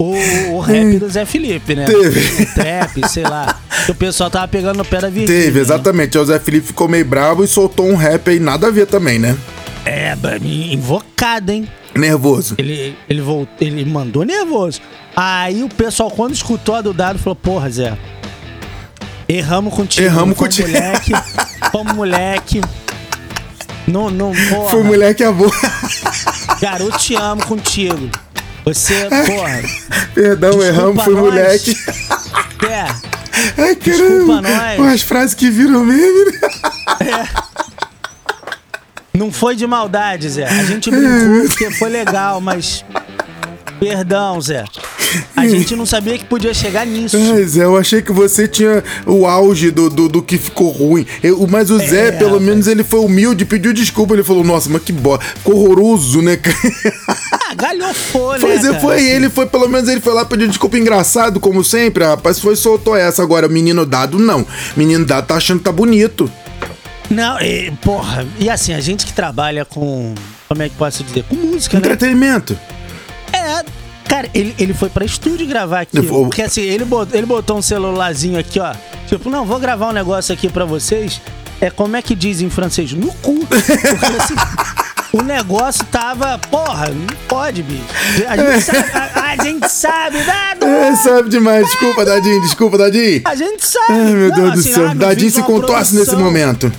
o, 0.00 0.54
o 0.54 0.60
rap 0.60 0.98
do 0.98 1.08
Zé 1.10 1.26
Felipe, 1.26 1.74
né? 1.74 1.84
Teve. 1.84 2.42
O 2.42 2.54
trap, 2.54 3.08
sei 3.08 3.22
lá. 3.22 3.60
que 3.84 3.92
O 3.92 3.94
pessoal 3.94 4.30
tava 4.30 4.48
pegando 4.48 4.78
no 4.78 4.84
pé 4.84 4.98
da 4.98 5.10
Virgínia. 5.10 5.42
Teve, 5.42 5.56
né? 5.56 5.60
exatamente. 5.60 6.16
O 6.16 6.24
Zé 6.24 6.38
Felipe 6.38 6.68
ficou 6.68 6.88
meio 6.88 7.04
bravo 7.04 7.44
e 7.44 7.46
soltou 7.46 7.86
um 7.86 7.96
rap 7.96 8.30
aí, 8.30 8.40
nada 8.40 8.68
a 8.68 8.70
ver 8.70 8.86
também, 8.86 9.18
né? 9.18 9.36
É, 9.84 10.16
invocado, 10.72 11.52
hein? 11.52 11.68
Nervoso. 11.94 12.54
Ele, 12.56 12.96
ele, 13.08 13.20
voltou, 13.20 13.54
ele 13.60 13.84
mandou 13.84 14.24
nervoso. 14.24 14.80
Aí 15.14 15.62
o 15.62 15.68
pessoal, 15.68 16.10
quando 16.10 16.32
escutou 16.32 16.74
a 16.74 16.80
do 16.80 16.94
dado, 16.94 17.18
falou: 17.18 17.36
Porra, 17.36 17.68
Zé, 17.68 17.98
erramos 19.28 19.74
contigo. 19.74 20.06
Erramos 20.06 20.36
contigo." 20.36 20.68
moleque. 20.68 21.12
Fomos 21.70 21.92
moleque. 21.92 22.60
Não, 23.86 24.08
não, 24.08 24.32
porra. 24.48 24.70
Foi 24.70 24.82
moleque 24.82 25.24
avô. 25.24 25.50
Garoto, 26.60 26.98
te 26.98 27.14
amo 27.16 27.44
contigo. 27.44 28.08
Você, 28.64 28.94
porra. 29.26 29.60
Perdão, 30.14 30.50
Desculpa 30.50 30.66
erramos, 30.68 31.04
foi 31.04 31.14
nós. 31.14 31.22
moleque. 31.24 31.76
É, 32.68 33.62
Ai, 33.62 33.74
Desculpa 33.74 34.42
caramba. 34.42 34.42
nós. 34.82 34.94
As 34.94 35.00
frases 35.00 35.34
que 35.34 35.50
viram 35.50 35.82
meme. 35.82 36.24
né? 37.00 37.28
não 39.14 39.32
foi 39.32 39.56
de 39.56 39.66
maldade, 39.66 40.28
Zé. 40.28 40.44
A 40.46 40.64
gente 40.64 40.90
brincou 40.90 41.46
porque 41.48 41.70
foi 41.70 41.88
legal, 41.88 42.38
mas. 42.40 42.84
Perdão, 43.78 44.38
Zé. 44.42 44.64
A 45.34 45.48
gente 45.48 45.74
não 45.74 45.86
sabia 45.86 46.18
que 46.18 46.24
podia 46.26 46.52
chegar 46.52 46.84
nisso. 46.86 47.16
Ai, 47.16 47.42
Zé, 47.44 47.64
eu 47.64 47.78
achei 47.78 48.02
que 48.02 48.12
você 48.12 48.46
tinha 48.46 48.84
o 49.06 49.26
auge 49.26 49.70
do, 49.70 49.88
do, 49.88 50.06
do 50.06 50.22
que 50.22 50.36
ficou 50.36 50.68
ruim. 50.70 51.06
Eu- 51.22 51.46
mas 51.48 51.70
o 51.70 51.78
Zé, 51.78 52.08
É, 52.08 52.12
pelo 52.12 52.32
rapaz. 52.32 52.44
menos, 52.46 52.66
ele 52.66 52.84
foi 52.84 53.00
humilde, 53.00 53.46
pediu 53.46 53.72
desculpa. 53.72 54.12
Ele 54.12 54.22
falou, 54.22 54.44
nossa, 54.44 54.68
mas 54.68 54.82
que 54.82 54.92
bosta. 54.92 55.24
Ficou 55.36 55.56
horroroso, 55.56 56.20
né, 56.20 56.36
cara? 56.36 56.56
Ah, 57.50 57.54
galhofou, 57.54 58.32
né? 58.34 58.38
Pois 58.40 58.64
é, 58.64 58.68
cara? 58.68 58.80
foi 58.80 59.04
ele, 59.04 59.28
foi 59.28 59.46
pelo 59.46 59.68
menos 59.68 59.88
ele 59.88 60.00
foi 60.00 60.14
lá 60.14 60.24
pedir 60.24 60.46
desculpa 60.48 60.78
engraçado, 60.78 61.40
como 61.40 61.64
sempre, 61.64 62.04
rapaz. 62.04 62.38
Foi 62.38 62.54
soltou 62.54 62.96
essa. 62.96 63.22
Agora, 63.22 63.48
menino 63.48 63.84
dado, 63.84 64.18
não. 64.18 64.46
Menino 64.76 65.04
dado 65.04 65.26
tá 65.26 65.34
achando 65.34 65.58
que 65.58 65.64
tá 65.64 65.72
bonito. 65.72 66.30
Não, 67.10 67.40
e, 67.40 67.72
porra, 67.82 68.24
e 68.38 68.48
assim, 68.48 68.72
a 68.72 68.80
gente 68.80 69.04
que 69.04 69.12
trabalha 69.12 69.64
com. 69.64 70.14
Como 70.46 70.62
é 70.62 70.68
que 70.68 70.76
posso 70.76 71.02
dizer? 71.02 71.24
Com 71.24 71.34
música, 71.34 71.76
né? 71.76 71.80
Entretenimento. 71.80 72.56
É. 73.32 73.64
Cara, 74.08 74.28
ele, 74.34 74.54
ele 74.58 74.74
foi 74.74 74.88
pra 74.88 75.04
estúdio 75.04 75.46
gravar 75.46 75.80
aqui. 75.80 76.00
Vou- 76.00 76.24
Porque 76.26 76.42
assim, 76.42 76.62
ele 76.62 76.84
botou, 76.84 77.16
ele 77.16 77.26
botou 77.26 77.58
um 77.58 77.62
celularzinho 77.62 78.38
aqui, 78.38 78.58
ó. 78.60 78.72
Tipo, 79.08 79.28
não, 79.30 79.44
vou 79.44 79.58
gravar 79.58 79.88
um 79.88 79.92
negócio 79.92 80.32
aqui 80.32 80.48
pra 80.48 80.64
vocês. 80.64 81.20
É 81.60 81.68
como 81.70 81.96
é 81.96 82.02
que 82.02 82.14
diz 82.14 82.40
em 82.40 82.48
francês? 82.50 82.92
No 82.92 83.12
cu. 83.14 83.38
Porque 83.46 83.66
assim. 83.66 84.34
O 85.12 85.22
negócio 85.22 85.84
tava, 85.86 86.38
porra, 86.50 86.88
não 86.88 87.16
pode, 87.26 87.62
bicho. 87.64 87.82
A 88.28 88.36
gente 88.36 88.62
sabe, 88.62 88.90
a, 88.94 89.20
a 89.32 89.44
gente 89.44 89.68
sabe, 89.68 90.22
dado. 90.22 90.64
É, 90.66 90.96
sabe 90.96 91.28
demais. 91.28 91.66
Desculpa, 91.66 92.04
Dadinho, 92.04 92.40
desculpa, 92.42 92.78
Dadinho. 92.78 93.22
A 93.24 93.34
gente 93.34 93.66
sabe. 93.66 93.86
Ai, 93.92 94.12
meu 94.12 94.28
Não, 94.28 94.36
Deus 94.36 94.52
do 94.52 94.60
assim, 94.60 94.72
céu. 94.74 94.88
ah, 94.88 94.94
Dadinho 94.94 95.30
se 95.32 95.42
contorce 95.42 95.96
nesse 95.96 96.14
momento. 96.14 96.72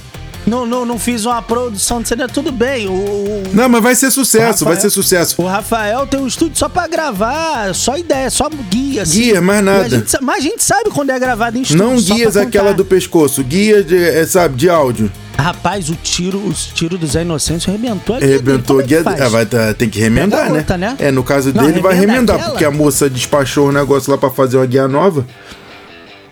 Não, 0.51 0.65
não, 0.65 0.85
não 0.85 0.99
fiz 0.99 1.23
uma 1.25 1.41
produção 1.41 2.01
de 2.01 2.09
CD, 2.09 2.27
tudo 2.27 2.51
bem. 2.51 2.85
O, 2.89 2.91
o- 2.91 3.43
Não, 3.53 3.69
mas 3.69 3.81
vai 3.81 3.95
ser 3.95 4.11
sucesso, 4.11 4.65
vai 4.65 4.73
Rafael- 4.73 4.81
ser 4.81 4.89
sucesso. 4.93 5.41
O 5.41 5.45
Rafael 5.47 6.05
tem 6.05 6.19
um 6.19 6.27
estúdio 6.27 6.57
só 6.59 6.67
pra 6.67 6.87
gravar, 6.89 7.73
só 7.73 7.95
ideia, 7.97 8.29
só 8.29 8.49
guia. 8.69 9.03
Assim. 9.03 9.21
Guia, 9.21 9.39
mais 9.41 9.63
nada. 9.63 9.85
a 9.85 9.87
gente 9.87 10.17
mas 10.21 10.37
a 10.39 10.41
gente 10.41 10.61
sabe 10.61 10.89
quando 10.89 11.09
é 11.11 11.17
gravado 11.17 11.57
em 11.57 11.61
estúdio. 11.61 11.85
Não 11.85 11.95
guias 11.95 12.35
aquela 12.35 12.73
do 12.73 12.83
pescoço, 12.83 13.41
guia 13.45 13.81
de, 13.81 13.95
é, 13.97 14.25
sabe, 14.25 14.55
de 14.57 14.69
áudio. 14.69 15.09
Rapaz, 15.37 15.87
o 15.89 15.95
tiro, 15.95 16.37
os 16.45 16.65
tiros 16.65 16.99
do 16.99 17.07
Zé 17.07 17.21
Inocêncio 17.21 17.69
arrebentou 17.71 18.17
a 18.17 18.19
guia 18.19 18.27
dele. 18.27 18.41
Arrebentou 18.49 18.79
a 18.79 18.81
é 18.81 18.85
guia. 18.85 19.03
Ah, 19.05 19.29
vai 19.29 19.45
tá- 19.45 19.73
tem 19.73 19.89
que 19.89 20.01
remendar, 20.01 20.51
né? 20.51 20.59
outra, 20.59 20.77
né? 20.77 20.97
É, 20.99 21.11
no 21.11 21.23
caso 21.23 21.53
Não, 21.53 21.65
dele 21.65 21.79
vai 21.79 21.93
remenda 21.95 22.11
remendar, 22.13 22.35
aquela. 22.35 22.49
porque 22.51 22.65
a 22.65 22.71
moça 22.71 23.09
despachou 23.09 23.69
o 23.69 23.71
negócio 23.71 24.11
lá 24.11 24.17
pra 24.17 24.29
fazer 24.29 24.57
uma 24.57 24.65
guia 24.65 24.85
nova. 24.85 25.25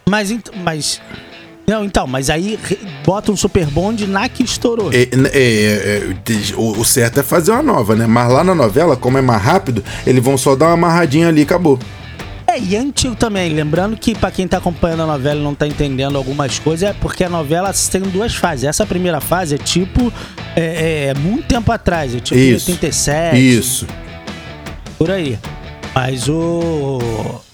Mas, 0.10 0.36
mas... 0.62 1.02
Não, 1.70 1.86
então, 1.86 2.08
mas 2.08 2.32
aí 2.32 2.58
bota 3.06 3.32
um 3.32 3.38
super 3.38 3.68
bonde 3.68 4.08
na 4.08 4.28
que 4.28 4.42
estourou. 4.42 4.92
É, 4.92 5.02
é, 5.02 5.08
é, 5.34 5.98
é, 5.98 6.56
o, 6.56 6.80
o 6.80 6.84
certo 6.84 7.20
é 7.20 7.24
fazer 7.24 7.52
uma 7.52 7.62
nova, 7.62 7.96
né? 7.96 8.08
Mas 8.08 8.32
lá 8.32 8.44
na 8.44 8.56
novela, 8.56 8.98
como 8.98 9.20
é 9.20 9.22
mais 9.22 9.40
rápido, 9.40 9.84
eles 10.04 10.24
vão 10.24 10.36
só 10.36 10.56
dar 10.56 10.66
uma 10.66 10.74
amarradinha 10.74 11.28
ali 11.28 11.42
e 11.42 11.44
acabou. 11.44 11.78
É, 12.48 12.60
e 12.60 12.76
é 12.76 12.80
antigo 12.80 13.16
também. 13.16 13.54
Lembrando 13.54 13.96
que 13.96 14.16
pra 14.16 14.32
quem 14.32 14.48
tá 14.48 14.58
acompanhando 14.58 15.04
a 15.04 15.06
novela 15.06 15.40
e 15.40 15.44
não 15.44 15.54
tá 15.54 15.68
entendendo 15.68 16.18
algumas 16.18 16.58
coisas, 16.58 16.90
é 16.90 16.94
porque 16.94 17.24
a 17.24 17.30
novela 17.30 17.72
tem 17.92 18.02
duas 18.02 18.34
fases. 18.34 18.66
Essa 18.66 18.84
primeira 18.84 19.22
fase 19.22 19.54
é 19.54 19.58
tipo. 19.60 20.12
É, 20.56 21.10
é 21.10 21.14
muito 21.14 21.48
tempo 21.48 21.72
atrás, 21.72 22.16
é 22.16 22.20
tipo 22.20 22.40
Isso. 22.40 22.72
87. 22.72 23.38
Isso. 23.38 23.88
Por 24.98 25.12
aí. 25.12 25.38
Mas 25.94 26.28
o. 26.28 27.00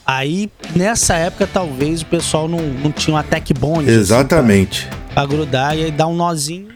Aí, 0.06 0.52
nessa 0.76 1.16
época, 1.16 1.48
talvez 1.52 2.02
o 2.02 2.06
pessoal 2.06 2.48
não, 2.48 2.60
não 2.62 2.92
tinha 2.92 3.16
uma 3.16 3.24
tech 3.24 3.54
bond. 3.54 3.90
assim, 3.90 4.00
Exatamente. 4.00 4.88
pra, 4.88 4.98
pra 5.16 5.26
grudar 5.26 5.78
e 5.78 5.86
aí 5.86 5.92
dá 5.92 6.06
um 6.08 6.16
nozinho. 6.16 6.68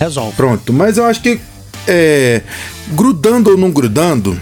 Resolve. 0.00 0.34
Pronto, 0.36 0.72
mas 0.72 0.98
eu 0.98 1.04
acho 1.04 1.22
que 1.22 1.40
é, 1.86 2.42
grudando 2.88 3.50
ou 3.50 3.56
não 3.56 3.70
grudando, 3.70 4.38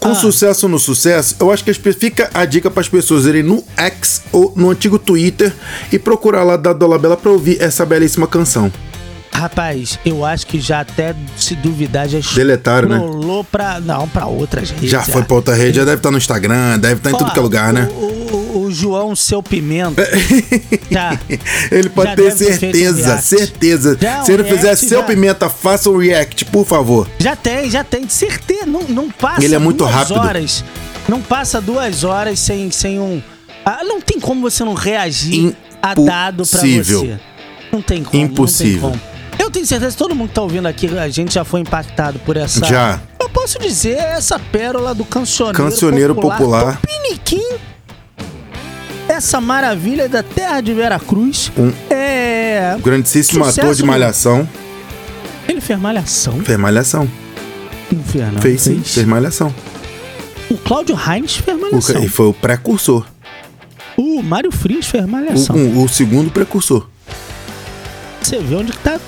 com 0.00 0.08
Ah. 0.08 0.14
sucesso 0.14 0.66
ou 0.66 0.70
no 0.72 0.78
sucesso, 0.78 1.36
eu 1.38 1.50
acho 1.52 1.62
que 1.64 1.72
fica 1.74 2.28
a 2.34 2.44
dica 2.44 2.70
para 2.70 2.80
as 2.80 2.88
pessoas 2.88 3.24
irem 3.26 3.42
no 3.42 3.62
X 3.76 4.22
ou 4.32 4.52
no 4.56 4.70
antigo 4.70 4.98
Twitter 4.98 5.52
e 5.92 5.98
procurar 5.98 6.42
lá 6.42 6.56
da 6.56 6.72
Dolabella 6.72 7.16
para 7.16 7.30
ouvir 7.30 7.60
essa 7.62 7.86
belíssima 7.86 8.26
canção. 8.26 8.72
Rapaz, 9.32 9.98
eu 10.04 10.24
acho 10.24 10.46
que 10.46 10.60
já 10.60 10.80
até 10.80 11.14
se 11.36 11.54
duvidar, 11.54 12.08
já 12.08 12.18
Deletaram, 12.34 12.88
né? 12.88 12.96
rolou 12.98 13.44
pra. 13.44 13.80
Não, 13.80 14.06
pra 14.08 14.26
outras 14.26 14.70
redes. 14.70 14.90
Já 14.90 15.02
foi 15.02 15.22
pra 15.22 15.36
outra 15.36 15.54
rede, 15.54 15.76
já 15.78 15.84
deve 15.84 15.98
estar 15.98 16.10
no 16.10 16.18
Instagram, 16.18 16.78
deve 16.78 16.94
estar 16.96 17.10
em 17.10 17.16
tudo 17.16 17.30
que 17.32 17.38
é 17.38 17.42
lugar, 17.42 17.72
né? 17.72 17.88
O, 17.92 18.04
o- 18.36 18.62
o 18.66 18.70
João 18.72 19.14
Seu 19.16 19.42
Pimenta. 19.42 20.02
já. 20.90 21.18
Ele 21.70 21.88
pode 21.88 22.10
Já 22.10 22.16
ter 22.16 22.22
deve 22.24 22.36
ter 22.44 22.58
certeza, 22.58 23.18
certeza. 23.18 23.98
Já, 24.00 24.22
Se 24.24 24.32
ele 24.32 24.44
fizer 24.44 24.74
seu 24.76 25.00
já. 25.00 25.06
pimenta, 25.06 25.48
faça 25.48 25.88
um 25.90 25.96
react, 25.96 26.44
por 26.46 26.66
favor. 26.66 27.08
Já 27.18 27.34
tem, 27.36 27.70
já 27.70 27.82
tem, 27.84 28.04
de 28.04 28.12
certeza. 28.12 28.66
Não, 28.66 28.82
não 28.88 29.10
passa 29.10 29.44
Ele 29.44 29.54
é 29.54 29.58
muito 29.58 29.78
duas 29.78 29.90
rápido. 29.92 30.18
horas. 30.18 30.64
Não 31.08 31.20
passa 31.22 31.60
duas 31.60 32.04
horas 32.04 32.38
sem, 32.40 32.70
sem 32.70 32.98
um. 33.00 33.22
Ah, 33.64 33.80
não 33.84 34.00
tem 34.00 34.18
como 34.20 34.40
você 34.42 34.64
não 34.64 34.74
reagir 34.74 35.54
a 35.82 35.94
dado 35.94 36.44
pra 36.46 36.60
Impossível. 36.66 37.00
você. 37.00 37.20
Não 37.72 37.80
tem 37.82 38.02
como. 38.04 38.22
Impossível. 38.22 38.80
Não 38.82 38.90
tem 38.90 38.98
como. 39.00 39.09
Eu 39.42 39.50
tenho 39.50 39.64
certeza 39.66 39.92
que 39.92 39.98
todo 39.98 40.14
mundo 40.14 40.28
que 40.28 40.34
tá 40.34 40.42
ouvindo 40.42 40.66
aqui, 40.68 40.86
a 40.98 41.08
gente 41.08 41.32
já 41.34 41.44
foi 41.44 41.60
impactado 41.60 42.18
por 42.20 42.36
essa. 42.36 42.64
Já. 42.66 43.00
Eu 43.18 43.28
posso 43.30 43.58
dizer 43.58 43.96
essa 43.98 44.38
pérola 44.38 44.94
do 44.94 45.04
cancioneiro, 45.04 45.56
Cancioneiro 45.64 46.14
popular. 46.14 46.78
Tupiniquim. 46.80 47.56
Essa 49.08 49.40
maravilha 49.40 50.08
da 50.08 50.22
terra 50.22 50.60
de 50.60 50.72
Veracruz. 50.74 51.50
Um- 51.56 51.72
É. 51.88 52.76
Grandíssimo 52.82 53.44
ator 53.44 53.74
de 53.74 53.82
malhação. 53.82 54.48
Ele 55.48 55.60
fez 55.60 55.78
malhação? 55.80 56.40
Fez 56.44 56.58
malhação. 56.58 57.10
Não 57.90 58.04
fez, 58.04 58.32
não. 58.32 58.40
Fez 58.42 58.60
sim, 58.60 58.80
fez 58.84 59.06
malhação. 59.06 59.52
O 60.48 60.56
Cláudio 60.58 60.96
Heinz 60.96 61.36
fez 61.36 61.56
O, 61.56 61.60
malhação. 61.60 62.04
e 62.04 62.08
foi 62.08 62.26
o 62.26 62.34
precursor. 62.34 63.04
O 63.96 64.22
Mário 64.22 64.52
Frias 64.52 64.86
fez 64.86 65.04
O, 65.04 65.08
malhação. 65.08 65.56
um- 65.56 65.82
o 65.82 65.88
segundo 65.88 66.30
precursor. 66.30 66.86
Você 68.22 68.38
vê 68.38 68.54
onde 68.54 68.70
que 68.72 68.78
tá. 68.78 69.00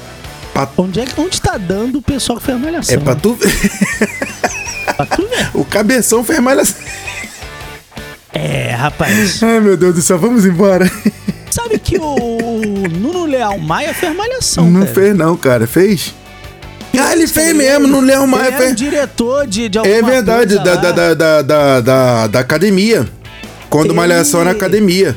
Pra- 0.52 0.68
Onde, 0.76 1.00
é, 1.00 1.04
onde 1.16 1.40
tá 1.40 1.56
dando 1.56 1.98
o 1.98 2.02
pessoal 2.02 2.38
que 2.38 2.44
fez 2.44 2.58
malhação. 2.60 2.94
É 2.96 2.98
pra 2.98 3.14
tu 3.14 3.34
ver. 3.34 3.52
Pra 4.96 5.06
tu 5.06 5.22
ver. 5.26 5.50
O 5.54 5.64
cabeção 5.64 6.22
fez 6.24 6.38
malhação. 6.40 6.76
É, 8.32 8.70
rapaz. 8.72 9.42
Ai, 9.42 9.60
meu 9.60 9.76
Deus 9.76 9.94
do 9.94 10.02
céu, 10.02 10.18
vamos 10.18 10.44
embora. 10.44 10.90
Sabe 11.50 11.78
que 11.78 11.96
o 11.98 12.16
Nuno 12.90 13.26
Leal 13.26 13.58
Maia 13.58 13.94
fez 13.94 14.14
malhação, 14.14 14.70
Não 14.70 14.80
cara. 14.82 14.92
fez, 14.94 15.16
não, 15.16 15.36
cara. 15.36 15.66
Fez? 15.66 16.14
Ah, 16.98 17.12
ele 17.12 17.26
fez 17.26 17.54
mesmo, 17.56 17.86
no 17.86 18.00
Leão 18.00 18.26
Maia. 18.26 18.48
Ele 18.48 18.54
um 18.56 18.58
Fez. 18.58 18.76
diretor 18.76 19.46
de, 19.46 19.68
de 19.68 19.78
É 19.78 20.02
verdade, 20.02 20.56
da, 20.56 20.74
da, 20.76 20.92
da, 21.14 21.42
da, 21.80 22.26
da, 22.26 22.38
academia. 22.40 23.08
Quando 23.70 23.94
Malhação 23.94 24.42
era 24.42 24.50
academia. 24.50 25.16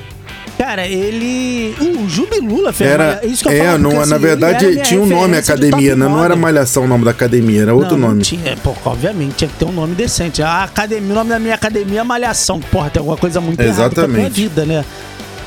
Cara, 0.58 0.88
ele. 0.88 1.76
O 1.82 2.08
Jubilula 2.08 2.72
fez 2.72 2.90
Era, 2.90 3.16
malha- 3.16 3.26
isso 3.26 3.44
que 3.44 3.50
eu 3.50 3.54
é, 3.54 3.66
falo, 3.66 3.78
não, 3.78 3.92
na 3.92 4.02
assim, 4.02 4.12
era 4.12 4.20
verdade 4.20 4.66
minha 4.68 4.84
tinha 4.84 5.02
um 5.02 5.06
nome 5.06 5.34
de 5.34 5.40
academia, 5.40 5.96
né? 5.96 6.06
Não 6.08 6.24
era. 6.24 6.36
Malhação 6.36 6.84
o 6.84 6.88
nome 6.88 7.04
da 7.04 7.12
academia, 7.12 7.62
era 7.64 7.76
outro 7.76 7.98
Não, 7.98 8.08
nome. 8.10 8.22
Tinha, 8.22 8.56
pô, 8.58 8.74
obviamente, 8.86 9.36
tinha 9.36 9.50
que 9.50 9.56
ter 9.58 9.66
um 9.66 9.72
nome 9.72 9.96
decente. 9.96 10.42
A 10.42 10.64
academia, 10.64 11.12
o 11.12 11.16
nome 11.16 11.30
da 11.30 11.40
minha 11.40 11.56
academia 11.56 12.00
é 12.00 12.04
Malhação. 12.04 12.60
Porra, 12.60 12.90
tem 12.90 13.00
alguma 13.02 13.18
coisa 13.18 13.42
muito 13.42 13.60
errada 13.60 13.76
com 13.82 13.86
a 13.86 13.90
tua 13.90 14.04
Exatamente. 14.06 14.34
vida, 14.42 14.66
né? 14.66 14.86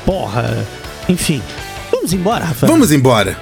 Porra. 0.05 0.65
Enfim. 1.07 1.41
Vamos 1.91 2.13
embora, 2.13 2.45
Rafael. 2.45 2.71
Vamos 2.71 2.91
embora. 2.91 3.35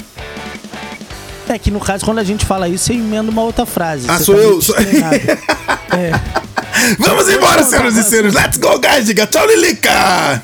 É 1.49 1.57
que 1.57 1.69
no 1.71 1.79
caso, 1.79 2.03
quando 2.05 2.19
a 2.19 2.23
gente 2.23 2.45
fala 2.45 2.67
isso, 2.67 2.85
você 2.85 2.93
emenda 2.93 3.29
uma 3.31 3.41
outra 3.41 3.65
frase. 3.65 4.05
Ah, 4.09 4.17
Você 4.17 4.23
sou 4.25 4.35
tá 4.35 4.41
eu, 4.41 4.61
sou- 4.61 4.75
é. 5.97 6.11
Vamos 6.99 7.29
embora, 7.29 7.63
senhoras 7.63 7.95
e 7.97 8.03
senhores. 8.03 8.33
Let's 8.33 8.57
go, 8.57 8.79
guys. 8.79 9.05
Diga 9.05 9.25
tchau, 9.27 9.45
Lilica. 9.47 10.41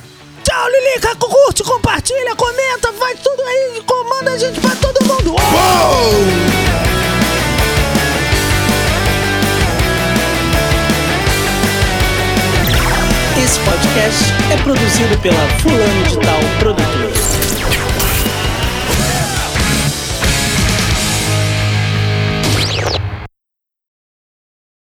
Tchau, 0.63 0.71
Lilica. 0.71 1.13
Curte, 1.17 1.62
compartilha, 1.62 2.36
comenta, 2.38 2.93
faz 2.93 3.19
tudo 3.19 3.41
aí. 3.43 3.84
Comanda 3.86 4.32
a 4.32 4.38
gente 4.38 4.62
pra 4.62 4.73
todo 4.78 5.06
mundo. 5.06 5.32
Uou! 5.32 6.13
Esse 13.43 13.60
podcast 13.60 14.23
é 14.54 14.63
produzido 14.63 15.17
pela 15.19 15.49
Fulano 15.60 16.04
de 16.04 16.17
Tal 16.19 16.39
Produtora. 16.60 17.12